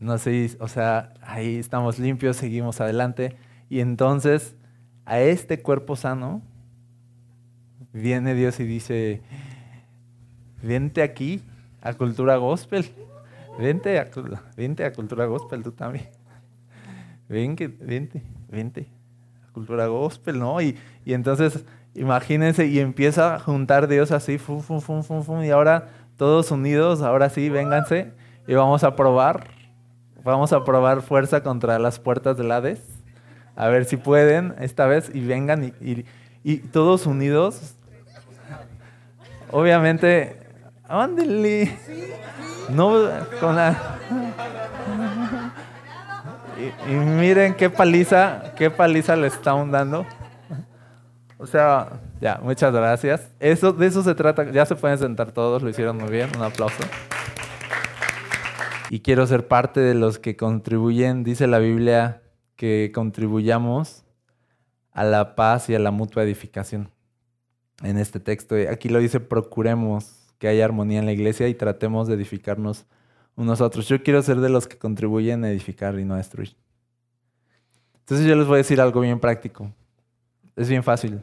[0.00, 3.36] No sé, o sea, ahí estamos limpios, seguimos adelante.
[3.68, 4.56] Y entonces,
[5.04, 6.40] a este cuerpo sano,
[7.92, 9.20] viene Dios y dice,
[10.62, 11.42] vente aquí
[11.80, 12.90] a Cultura Gospel.
[13.58, 16.08] Vente a, a Cultura Gospel tú también.
[17.28, 18.86] Ven vente, vente
[19.46, 20.60] a Cultura Gospel, ¿no?
[20.62, 25.44] Y, y entonces, imagínense, y empieza a juntar Dios así, fum, fum, fum, fum, fum,
[25.44, 28.12] y ahora todos unidos, ahora sí, vénganse,
[28.46, 29.48] y vamos a probar,
[30.24, 32.80] vamos a probar fuerza contra las puertas del Hades,
[33.56, 36.06] a ver si pueden esta vez, y vengan, y,
[36.42, 37.74] y todos unidos.
[39.50, 40.47] Obviamente
[40.88, 41.78] Ándele.
[42.70, 43.08] No,
[43.40, 43.98] con la...
[46.88, 50.06] Y, miren qué paliza, qué paliza le están dando.
[51.36, 53.30] O sea, ya, muchas gracias.
[53.38, 54.50] Eso, de eso se trata.
[54.50, 56.30] Ya se pueden sentar todos, lo hicieron muy bien.
[56.36, 56.82] Un aplauso.
[58.90, 62.22] Y quiero ser parte de los que contribuyen, dice la Biblia,
[62.56, 64.04] que contribuyamos
[64.92, 66.90] a la paz y a la mutua edificación.
[67.82, 72.08] En este texto, aquí lo dice, procuremos que haya armonía en la iglesia y tratemos
[72.08, 72.86] de edificarnos
[73.36, 73.88] unos a otros.
[73.88, 76.56] Yo quiero ser de los que contribuyen a edificar y no a destruir.
[78.00, 79.72] Entonces yo les voy a decir algo bien práctico.
[80.56, 81.22] Es bien fácil.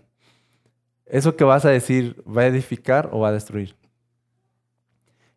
[1.05, 3.75] Eso que vas a decir, ¿va a edificar o va a destruir?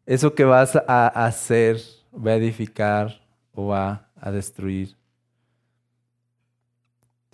[0.07, 1.81] Eso que vas a hacer,
[2.15, 3.21] ¿va a edificar
[3.53, 4.97] o va a destruir?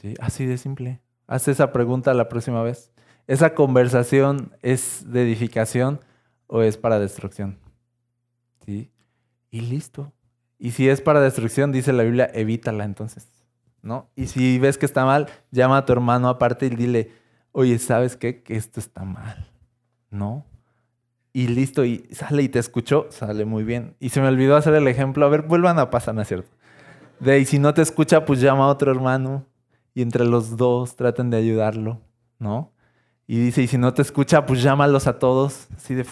[0.01, 0.15] ¿Sí?
[0.21, 1.01] Así de simple.
[1.27, 2.91] Haz esa pregunta la próxima vez.
[3.27, 6.01] Esa conversación es de edificación
[6.47, 7.59] o es para destrucción.
[8.65, 8.91] ¿Sí?
[9.51, 10.13] Y listo.
[10.59, 13.29] Y si es para destrucción, dice la Biblia, evítala entonces.
[13.83, 14.09] ¿No?
[14.17, 17.13] Y si ves que está mal, llama a tu hermano aparte y dile,
[17.53, 18.43] oye, ¿sabes qué?
[18.43, 19.51] Que esto está mal.
[20.11, 20.47] ¿No?
[21.33, 23.97] Y listo, y sale y te escuchó, sale muy bien.
[24.01, 26.49] Y se me olvidó hacer el ejemplo, a ver, vuelvan a pasar, ¿no es cierto?
[27.21, 29.45] De y si no te escucha, pues llama a otro hermano
[29.95, 32.01] y entre los dos traten de ayudarlo,
[32.39, 32.74] ¿no?
[33.27, 36.05] Y dice, y si no te escucha, pues llámalos a todos, así de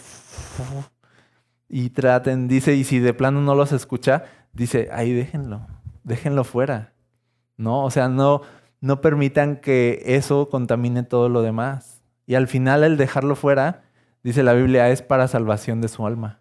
[1.68, 5.66] y traten, dice, y si de plano no los escucha, dice, ahí déjenlo,
[6.04, 6.92] déjenlo fuera.
[7.56, 7.84] ¿No?
[7.84, 8.42] O sea, no,
[8.80, 12.02] no permitan que eso contamine todo lo demás.
[12.26, 13.84] Y al final el dejarlo fuera,
[14.22, 16.40] dice la Biblia, es para salvación de su alma.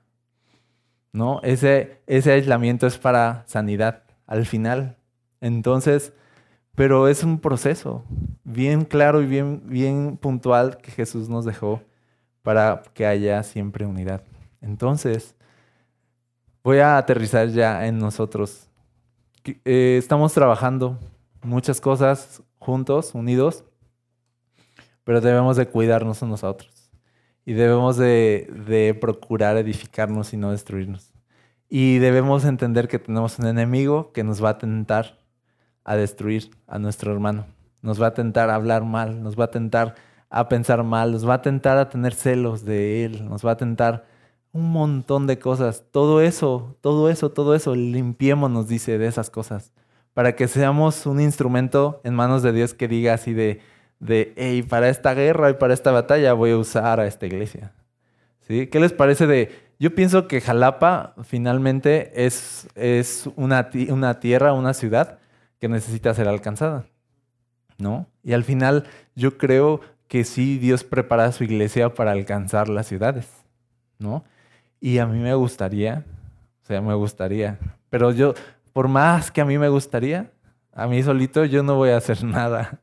[1.13, 1.39] ¿no?
[1.43, 4.97] Ese, ese aislamiento es para sanidad al final.
[5.39, 6.13] Entonces,
[6.75, 8.03] pero es un proceso
[8.43, 11.81] bien claro y bien, bien puntual que Jesús nos dejó
[12.41, 14.23] para que haya siempre unidad.
[14.61, 15.35] Entonces,
[16.63, 18.67] voy a aterrizar ya en nosotros.
[19.43, 20.99] Eh, estamos trabajando
[21.41, 23.63] muchas cosas juntos, unidos,
[25.03, 26.91] pero debemos de cuidarnos unos a otros.
[27.43, 31.11] Y debemos de, de procurar edificarnos y no destruirnos.
[31.67, 35.20] Y debemos entender que tenemos un enemigo que nos va a tentar
[35.83, 37.45] a destruir a nuestro hermano.
[37.81, 39.95] Nos va a tentar a hablar mal, nos va a tentar
[40.29, 43.57] a pensar mal, nos va a tentar a tener celos de él, nos va a
[43.57, 44.05] tentar
[44.53, 45.83] un montón de cosas.
[45.91, 49.73] Todo eso, todo eso, todo eso, limpiémonos, dice, de esas cosas.
[50.13, 53.61] Para que seamos un instrumento en manos de Dios que diga así de,
[53.99, 57.73] de hey, para esta guerra y para esta batalla voy a usar a esta iglesia.
[58.41, 58.67] ¿Sí?
[58.67, 59.71] ¿Qué les parece de.?
[59.79, 65.17] Yo pienso que Jalapa finalmente es, es una, una tierra, una ciudad
[65.61, 66.85] que necesita ser alcanzada.
[67.77, 68.07] ¿No?
[68.23, 68.85] Y al final
[69.15, 73.29] yo creo que sí Dios prepara a su iglesia para alcanzar las ciudades.
[73.99, 74.25] ¿No?
[74.79, 76.03] Y a mí me gustaría,
[76.63, 77.59] o sea, me gustaría,
[77.89, 78.33] pero yo,
[78.73, 80.31] por más que a mí me gustaría,
[80.73, 82.81] a mí solito yo no voy a hacer nada,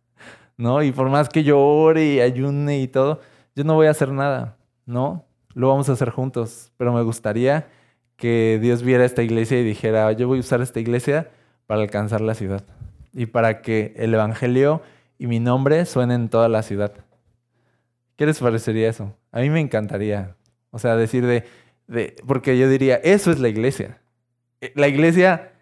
[0.56, 0.82] ¿no?
[0.82, 3.20] Y por más que yo ore y ayune y todo,
[3.56, 4.56] yo no voy a hacer nada,
[4.86, 5.24] ¿no?
[5.54, 7.66] Lo vamos a hacer juntos, pero me gustaría
[8.16, 11.30] que Dios viera esta iglesia y dijera, yo voy a usar esta iglesia
[11.68, 12.64] para alcanzar la ciudad
[13.12, 14.80] y para que el Evangelio
[15.18, 16.92] y mi nombre suenen en toda la ciudad.
[18.16, 19.14] ¿Qué les parecería eso?
[19.32, 20.34] A mí me encantaría.
[20.70, 24.00] O sea, decir de, porque yo diría, eso es la iglesia.
[24.62, 25.52] Eh, la iglesia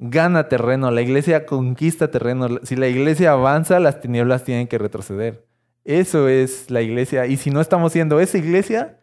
[0.00, 2.58] gana terreno, la iglesia conquista terreno.
[2.64, 5.46] Si la iglesia avanza, las tinieblas tienen que retroceder.
[5.84, 7.26] Eso es la iglesia.
[7.26, 8.98] Y si no estamos siendo esa iglesia,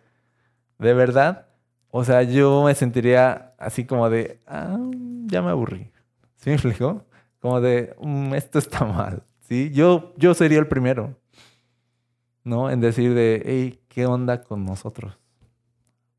[0.79, 1.47] de verdad,
[1.91, 4.77] o sea, yo me sentiría así como de, ah,
[5.27, 5.94] ya me aburrí.
[6.45, 7.03] ¿Sí me explico?
[7.39, 9.23] Como de, mm, esto está mal.
[9.41, 9.71] ¿Sí?
[9.73, 11.17] Yo, yo sería el primero,
[12.43, 12.69] ¿no?
[12.69, 15.19] En decir de, hey, ¿qué onda con nosotros?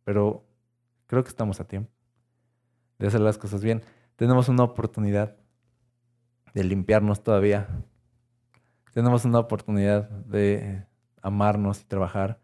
[0.07, 0.45] pero
[1.09, 1.91] creo que estamos a tiempo
[3.01, 3.83] de hacer las cosas bien.
[4.15, 5.37] Tenemos una oportunidad
[6.55, 7.69] de limpiarnos todavía.
[8.95, 10.85] Tenemos una oportunidad de
[11.23, 12.41] amarnos y trabajar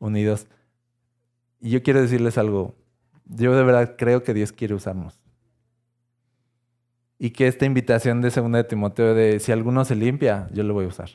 [0.00, 0.48] unidos.
[1.60, 2.74] Y yo quiero decirles algo.
[3.24, 5.25] Yo de verdad creo que Dios quiere usarnos.
[7.18, 10.74] Y que esta invitación de 2 de Timoteo de si alguno se limpia, yo lo
[10.74, 11.10] voy a usar.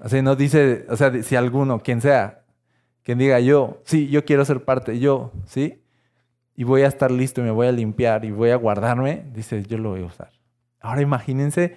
[0.00, 2.44] Así no dice, o sea, si alguno, quien sea,
[3.02, 5.82] quien diga yo, sí, yo quiero ser parte, yo, ¿sí?
[6.56, 9.62] Y voy a estar listo y me voy a limpiar y voy a guardarme, dice,
[9.62, 10.30] yo lo voy a usar.
[10.80, 11.76] Ahora imagínense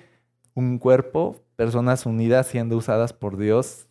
[0.54, 3.88] un cuerpo, personas unidas siendo usadas por Dios,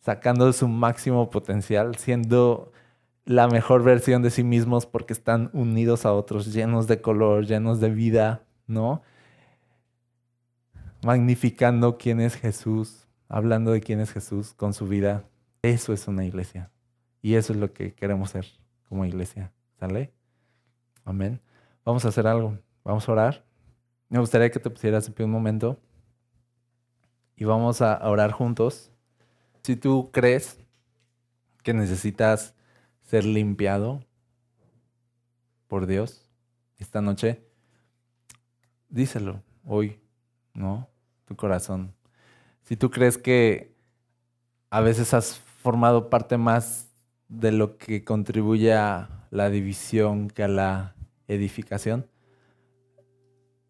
[0.00, 2.72] sacando su máximo potencial, siendo
[3.24, 7.80] la mejor versión de sí mismos porque están unidos a otros, llenos de color, llenos
[7.80, 9.02] de vida, ¿no?
[11.04, 15.24] Magnificando quién es Jesús, hablando de quién es Jesús con su vida.
[15.62, 16.70] Eso es una iglesia.
[17.20, 18.46] Y eso es lo que queremos ser
[18.88, 19.52] como iglesia.
[19.78, 20.12] ¿Sale?
[21.04, 21.40] Amén.
[21.84, 22.58] Vamos a hacer algo.
[22.84, 23.44] Vamos a orar.
[24.08, 25.78] Me gustaría que te pusieras en pie un momento.
[27.36, 28.90] Y vamos a orar juntos.
[29.62, 30.58] Si tú crees
[31.62, 32.54] que necesitas
[33.12, 34.02] ser limpiado
[35.68, 36.26] por Dios
[36.78, 37.46] esta noche,
[38.88, 40.00] díselo hoy,
[40.54, 40.88] ¿no?
[41.26, 41.92] Tu corazón.
[42.62, 43.76] Si tú crees que
[44.70, 46.88] a veces has formado parte más
[47.28, 50.94] de lo que contribuye a la división que a la
[51.28, 52.06] edificación.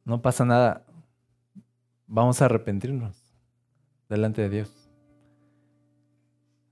[0.04, 0.86] No pasa nada.
[2.06, 3.16] Vamos a arrepentirnos
[4.08, 4.88] delante de Dios.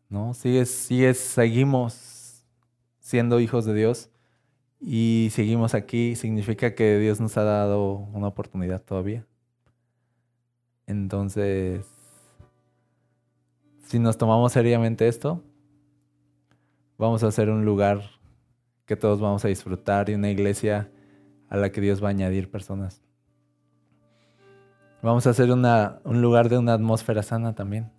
[0.08, 0.34] ¿No?
[0.34, 2.09] Sigues, sigues, seguimos
[3.11, 4.08] siendo hijos de Dios
[4.80, 6.14] y seguimos aquí.
[6.14, 9.26] Significa que Dios nos ha dado una oportunidad todavía.
[10.86, 11.84] Entonces,
[13.82, 15.42] si nos tomamos seriamente esto,
[16.98, 18.00] vamos a hacer un lugar
[18.86, 20.88] que todos vamos a disfrutar y una iglesia
[21.48, 23.02] a la que Dios va a añadir personas.
[25.02, 27.90] Vamos a hacer un lugar de una atmósfera sana también.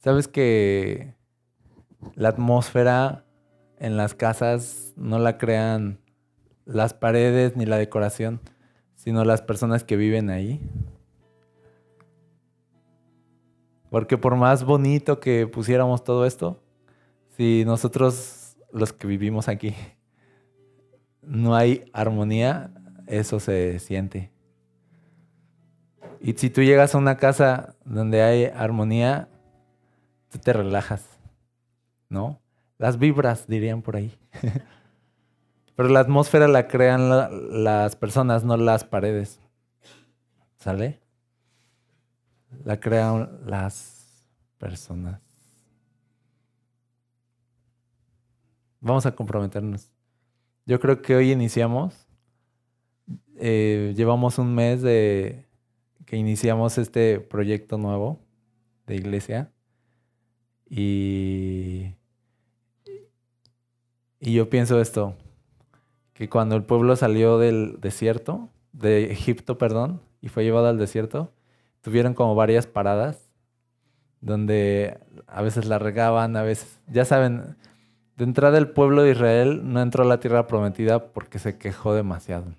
[0.00, 1.14] ¿Sabes que
[2.14, 3.24] la atmósfera
[3.78, 6.00] en las casas no la crean
[6.64, 8.40] las paredes ni la decoración,
[8.94, 10.60] sino las personas que viven ahí?
[13.90, 16.62] Porque por más bonito que pusiéramos todo esto,
[17.36, 19.74] si nosotros los que vivimos aquí
[21.22, 22.70] no hay armonía,
[23.06, 24.30] eso se siente.
[26.20, 29.28] Y si tú llegas a una casa donde hay armonía,
[30.30, 31.09] tú te relajas,
[32.10, 32.38] ¿no?
[32.80, 34.10] las vibras, dirían por ahí.
[35.76, 37.10] Pero la atmósfera la crean
[37.62, 39.38] las personas, no las paredes.
[40.56, 40.98] ¿Sale?
[42.64, 44.24] La crean las
[44.56, 45.20] personas.
[48.80, 49.92] Vamos a comprometernos.
[50.64, 52.06] Yo creo que hoy iniciamos.
[53.36, 55.46] Eh, llevamos un mes de
[56.06, 58.18] que iniciamos este proyecto nuevo
[58.86, 59.52] de iglesia.
[60.66, 61.94] Y,
[64.20, 65.16] y yo pienso esto,
[66.12, 71.32] que cuando el pueblo salió del desierto, de Egipto, perdón, y fue llevado al desierto,
[71.80, 73.30] tuvieron como varias paradas
[74.20, 77.56] donde a veces la regaban, a veces, ya saben,
[78.16, 81.94] de entrada el pueblo de Israel no entró a la tierra prometida porque se quejó
[81.94, 82.54] demasiado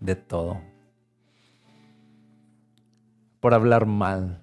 [0.00, 0.60] de todo.
[3.40, 4.40] Por hablar mal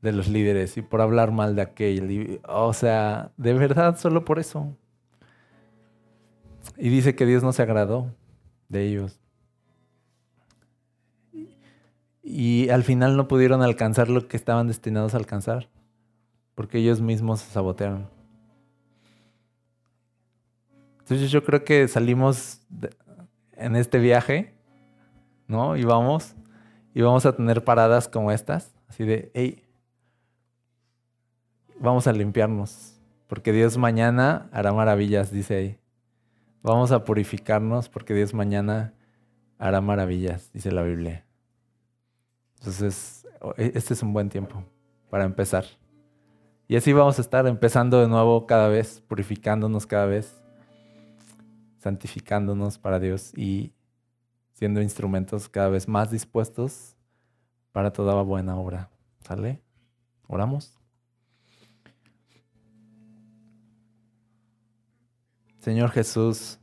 [0.00, 2.40] de los líderes y por hablar mal de aquel.
[2.48, 4.78] o sea, de verdad, solo por eso.
[6.76, 8.14] Y dice que Dios no se agradó
[8.68, 9.20] de ellos.
[12.22, 15.68] Y al final no pudieron alcanzar lo que estaban destinados a alcanzar,
[16.54, 18.08] porque ellos mismos se sabotearon.
[21.00, 22.60] Entonces yo creo que salimos
[23.52, 24.54] en este viaje,
[25.48, 25.76] ¿no?
[25.76, 26.36] Y vamos,
[26.94, 29.64] y vamos a tener paradas como estas, así de, hey,
[31.80, 32.94] vamos a limpiarnos,
[33.26, 35.78] porque Dios mañana hará maravillas, dice ahí.
[36.62, 38.94] Vamos a purificarnos porque Dios mañana
[39.58, 41.24] hará maravillas, dice la Biblia.
[42.58, 44.64] Entonces, e, este es un buen tiempo
[45.08, 45.64] para empezar.
[46.68, 50.40] Y así vamos a estar empezando de nuevo cada vez, purificándonos cada vez
[51.80, 53.72] santificándonos para Dios y
[54.52, 56.96] siendo instrumentos cada vez más dispuestos
[57.72, 58.90] para toda buena obra.
[59.20, 59.62] ¿Sale?
[60.28, 60.79] ¿Oramos?
[65.60, 66.58] Señor Jesús,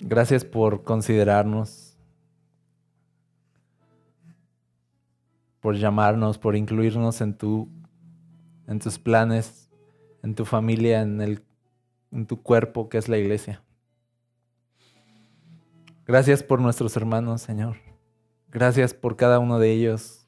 [0.00, 1.96] gracias por considerarnos,
[5.60, 7.68] por llamarnos, por incluirnos en tu
[8.66, 9.70] en tus planes,
[10.24, 11.44] en tu familia, en el
[12.10, 13.62] en tu cuerpo que es la iglesia.
[16.06, 17.76] Gracias por nuestros hermanos, Señor.
[18.50, 20.26] Gracias por cada uno de ellos.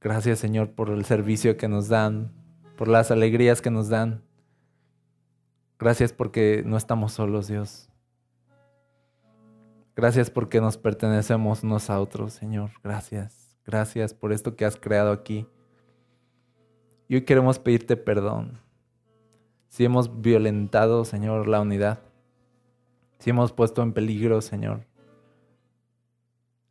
[0.00, 2.32] Gracias, Señor, por el servicio que nos dan,
[2.76, 4.27] por las alegrías que nos dan.
[5.78, 7.88] Gracias porque no estamos solos, Dios.
[9.94, 12.70] Gracias porque nos pertenecemos unos a otros, Señor.
[12.82, 13.56] Gracias.
[13.64, 15.46] Gracias por esto que has creado aquí.
[17.08, 18.58] Y hoy queremos pedirte perdón
[19.68, 22.00] si hemos violentado, Señor, la unidad,
[23.18, 24.86] si hemos puesto en peligro, Señor,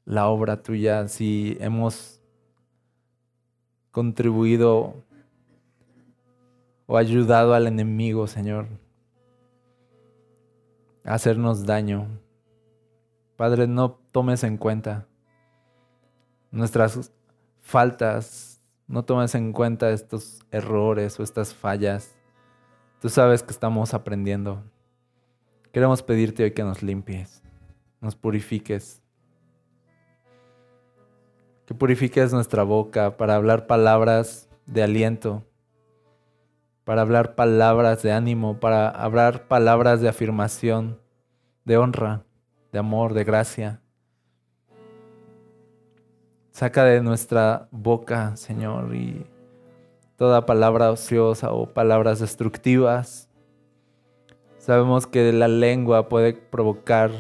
[0.06, 2.22] la obra tuya, si hemos
[3.92, 4.96] contribuido
[6.86, 8.68] o ayudado al enemigo, Señor,
[11.08, 12.08] hacernos daño.
[13.36, 15.08] Padre, no tomes en cuenta
[16.52, 17.12] nuestras
[17.62, 22.16] faltas, no tomes en cuenta estos errores o estas fallas.
[23.02, 24.64] Tú sabes que estamos aprendiendo.
[25.72, 27.44] Queremos pedirte hoy que nos limpies,
[28.02, 29.02] nos purifiques.
[31.66, 35.44] Que purifiques nuestra boca para hablar palabras de aliento,
[36.88, 40.98] para hablar palabras de ánimo, para hablar palabras de afirmación,
[41.66, 42.24] de honra,
[42.72, 43.82] de amor, de gracia.
[46.52, 49.26] Saca de nuestra boca, Señor, y
[50.16, 53.28] toda palabra ociosa o palabras destructivas.
[54.58, 57.12] Sabemos que la lengua puede provocar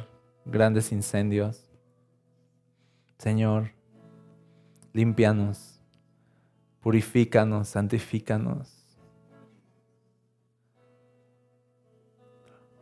[0.45, 1.69] grandes incendios.
[3.17, 3.71] Señor,
[4.93, 5.81] limpianos,
[6.79, 8.76] purifícanos, santifícanos.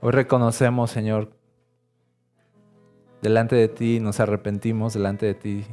[0.05, 1.31] Hoy reconocemos, Señor,
[3.23, 5.65] delante de ti, nos arrepentimos delante de ti,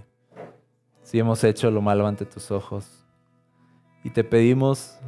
[1.02, 3.04] si hemos hecho lo malo ante tus ojos.
[4.02, 4.98] Y te pedimos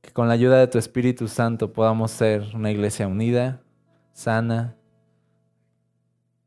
[0.00, 3.60] que con la ayuda de tu Espíritu Santo podamos ser una iglesia unida,
[4.14, 4.78] sana,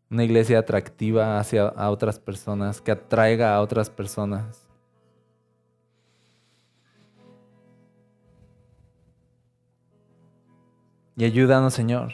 [0.10, 4.71] una iglesia atractiva hacia a otras personas, que atraiga a otras personas.
[11.22, 12.14] Y ayúdanos, Señor,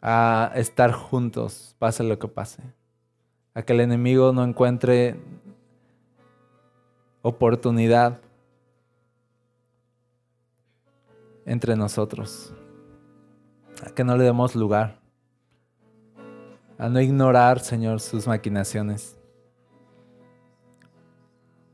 [0.00, 2.62] a estar juntos, pase lo que pase.
[3.52, 5.20] A que el enemigo no encuentre
[7.20, 8.18] oportunidad
[11.44, 12.54] entre nosotros.
[13.86, 14.98] A que no le demos lugar.
[16.78, 19.18] A no ignorar, Señor, sus maquinaciones.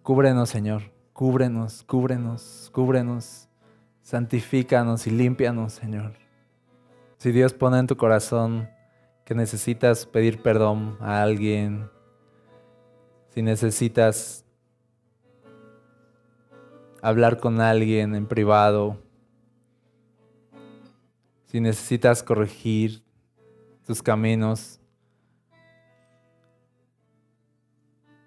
[0.02, 0.90] Cúbrenos, Señor.
[1.12, 3.49] Cúbrenos, cúbrenos, cúbrenos.
[4.02, 6.14] Santifícanos y límpianos, Señor.
[7.18, 8.68] Si Dios pone en tu corazón
[9.24, 11.90] que necesitas pedir perdón a alguien,
[13.28, 14.44] si necesitas
[17.02, 18.98] hablar con alguien en privado,
[21.46, 23.02] si necesitas corregir
[23.86, 24.80] tus caminos,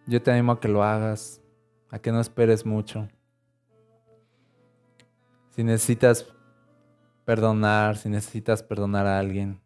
[0.06, 1.42] yo te animo a que lo hagas,
[1.90, 3.08] a que no esperes mucho.
[5.56, 6.26] Si necesitas
[7.26, 9.62] perdonar, si necesitas perdonar a alguien,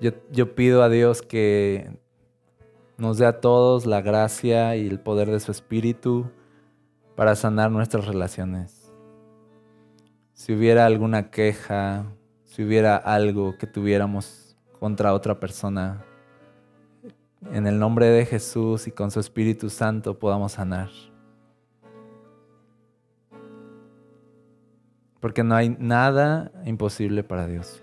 [0.00, 1.96] yo, yo pido a Dios que
[2.98, 6.28] nos dé a todos la gracia y el poder de su Espíritu
[7.14, 8.92] para sanar nuestras relaciones.
[10.32, 12.04] Si hubiera alguna queja,
[12.42, 16.04] si hubiera algo que tuviéramos contra otra persona,
[17.52, 20.90] en el nombre de Jesús y con su Espíritu Santo podamos sanar.
[25.26, 27.82] Porque no hay nada imposible para Dios.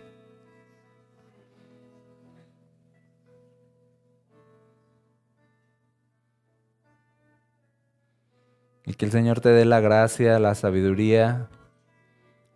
[8.85, 11.49] Y que el Señor te dé la gracia, la sabiduría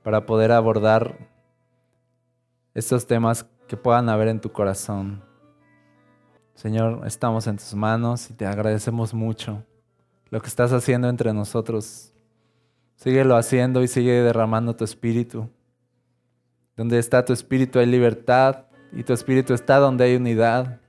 [0.03, 1.17] para poder abordar
[2.73, 5.21] estos temas que puedan haber en tu corazón.
[6.53, 9.65] Señor, estamos en tus manos y te agradecemos mucho
[10.29, 12.13] lo que estás haciendo entre nosotros.
[12.97, 15.47] Síguelo haciendo y sigue derramando tu espíritu.
[16.75, 20.81] Donde está tu espíritu hay libertad y tu espíritu está donde hay unidad.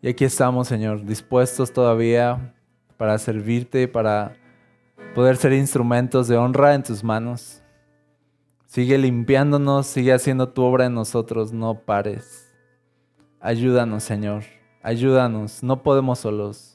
[0.00, 2.54] Y aquí estamos, Señor, dispuestos todavía
[2.96, 4.34] para servirte, para
[5.14, 7.62] poder ser instrumentos de honra en tus manos.
[8.64, 12.50] Sigue limpiándonos, sigue haciendo tu obra en nosotros, no pares.
[13.40, 14.44] Ayúdanos, Señor,
[14.82, 16.69] ayúdanos, no podemos solos.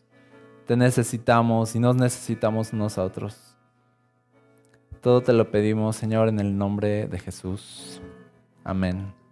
[0.66, 3.56] Te necesitamos y nos necesitamos nosotros.
[5.02, 8.02] Todo te lo pedimos, Señor, en el nombre de Jesús.
[8.64, 9.25] Amén.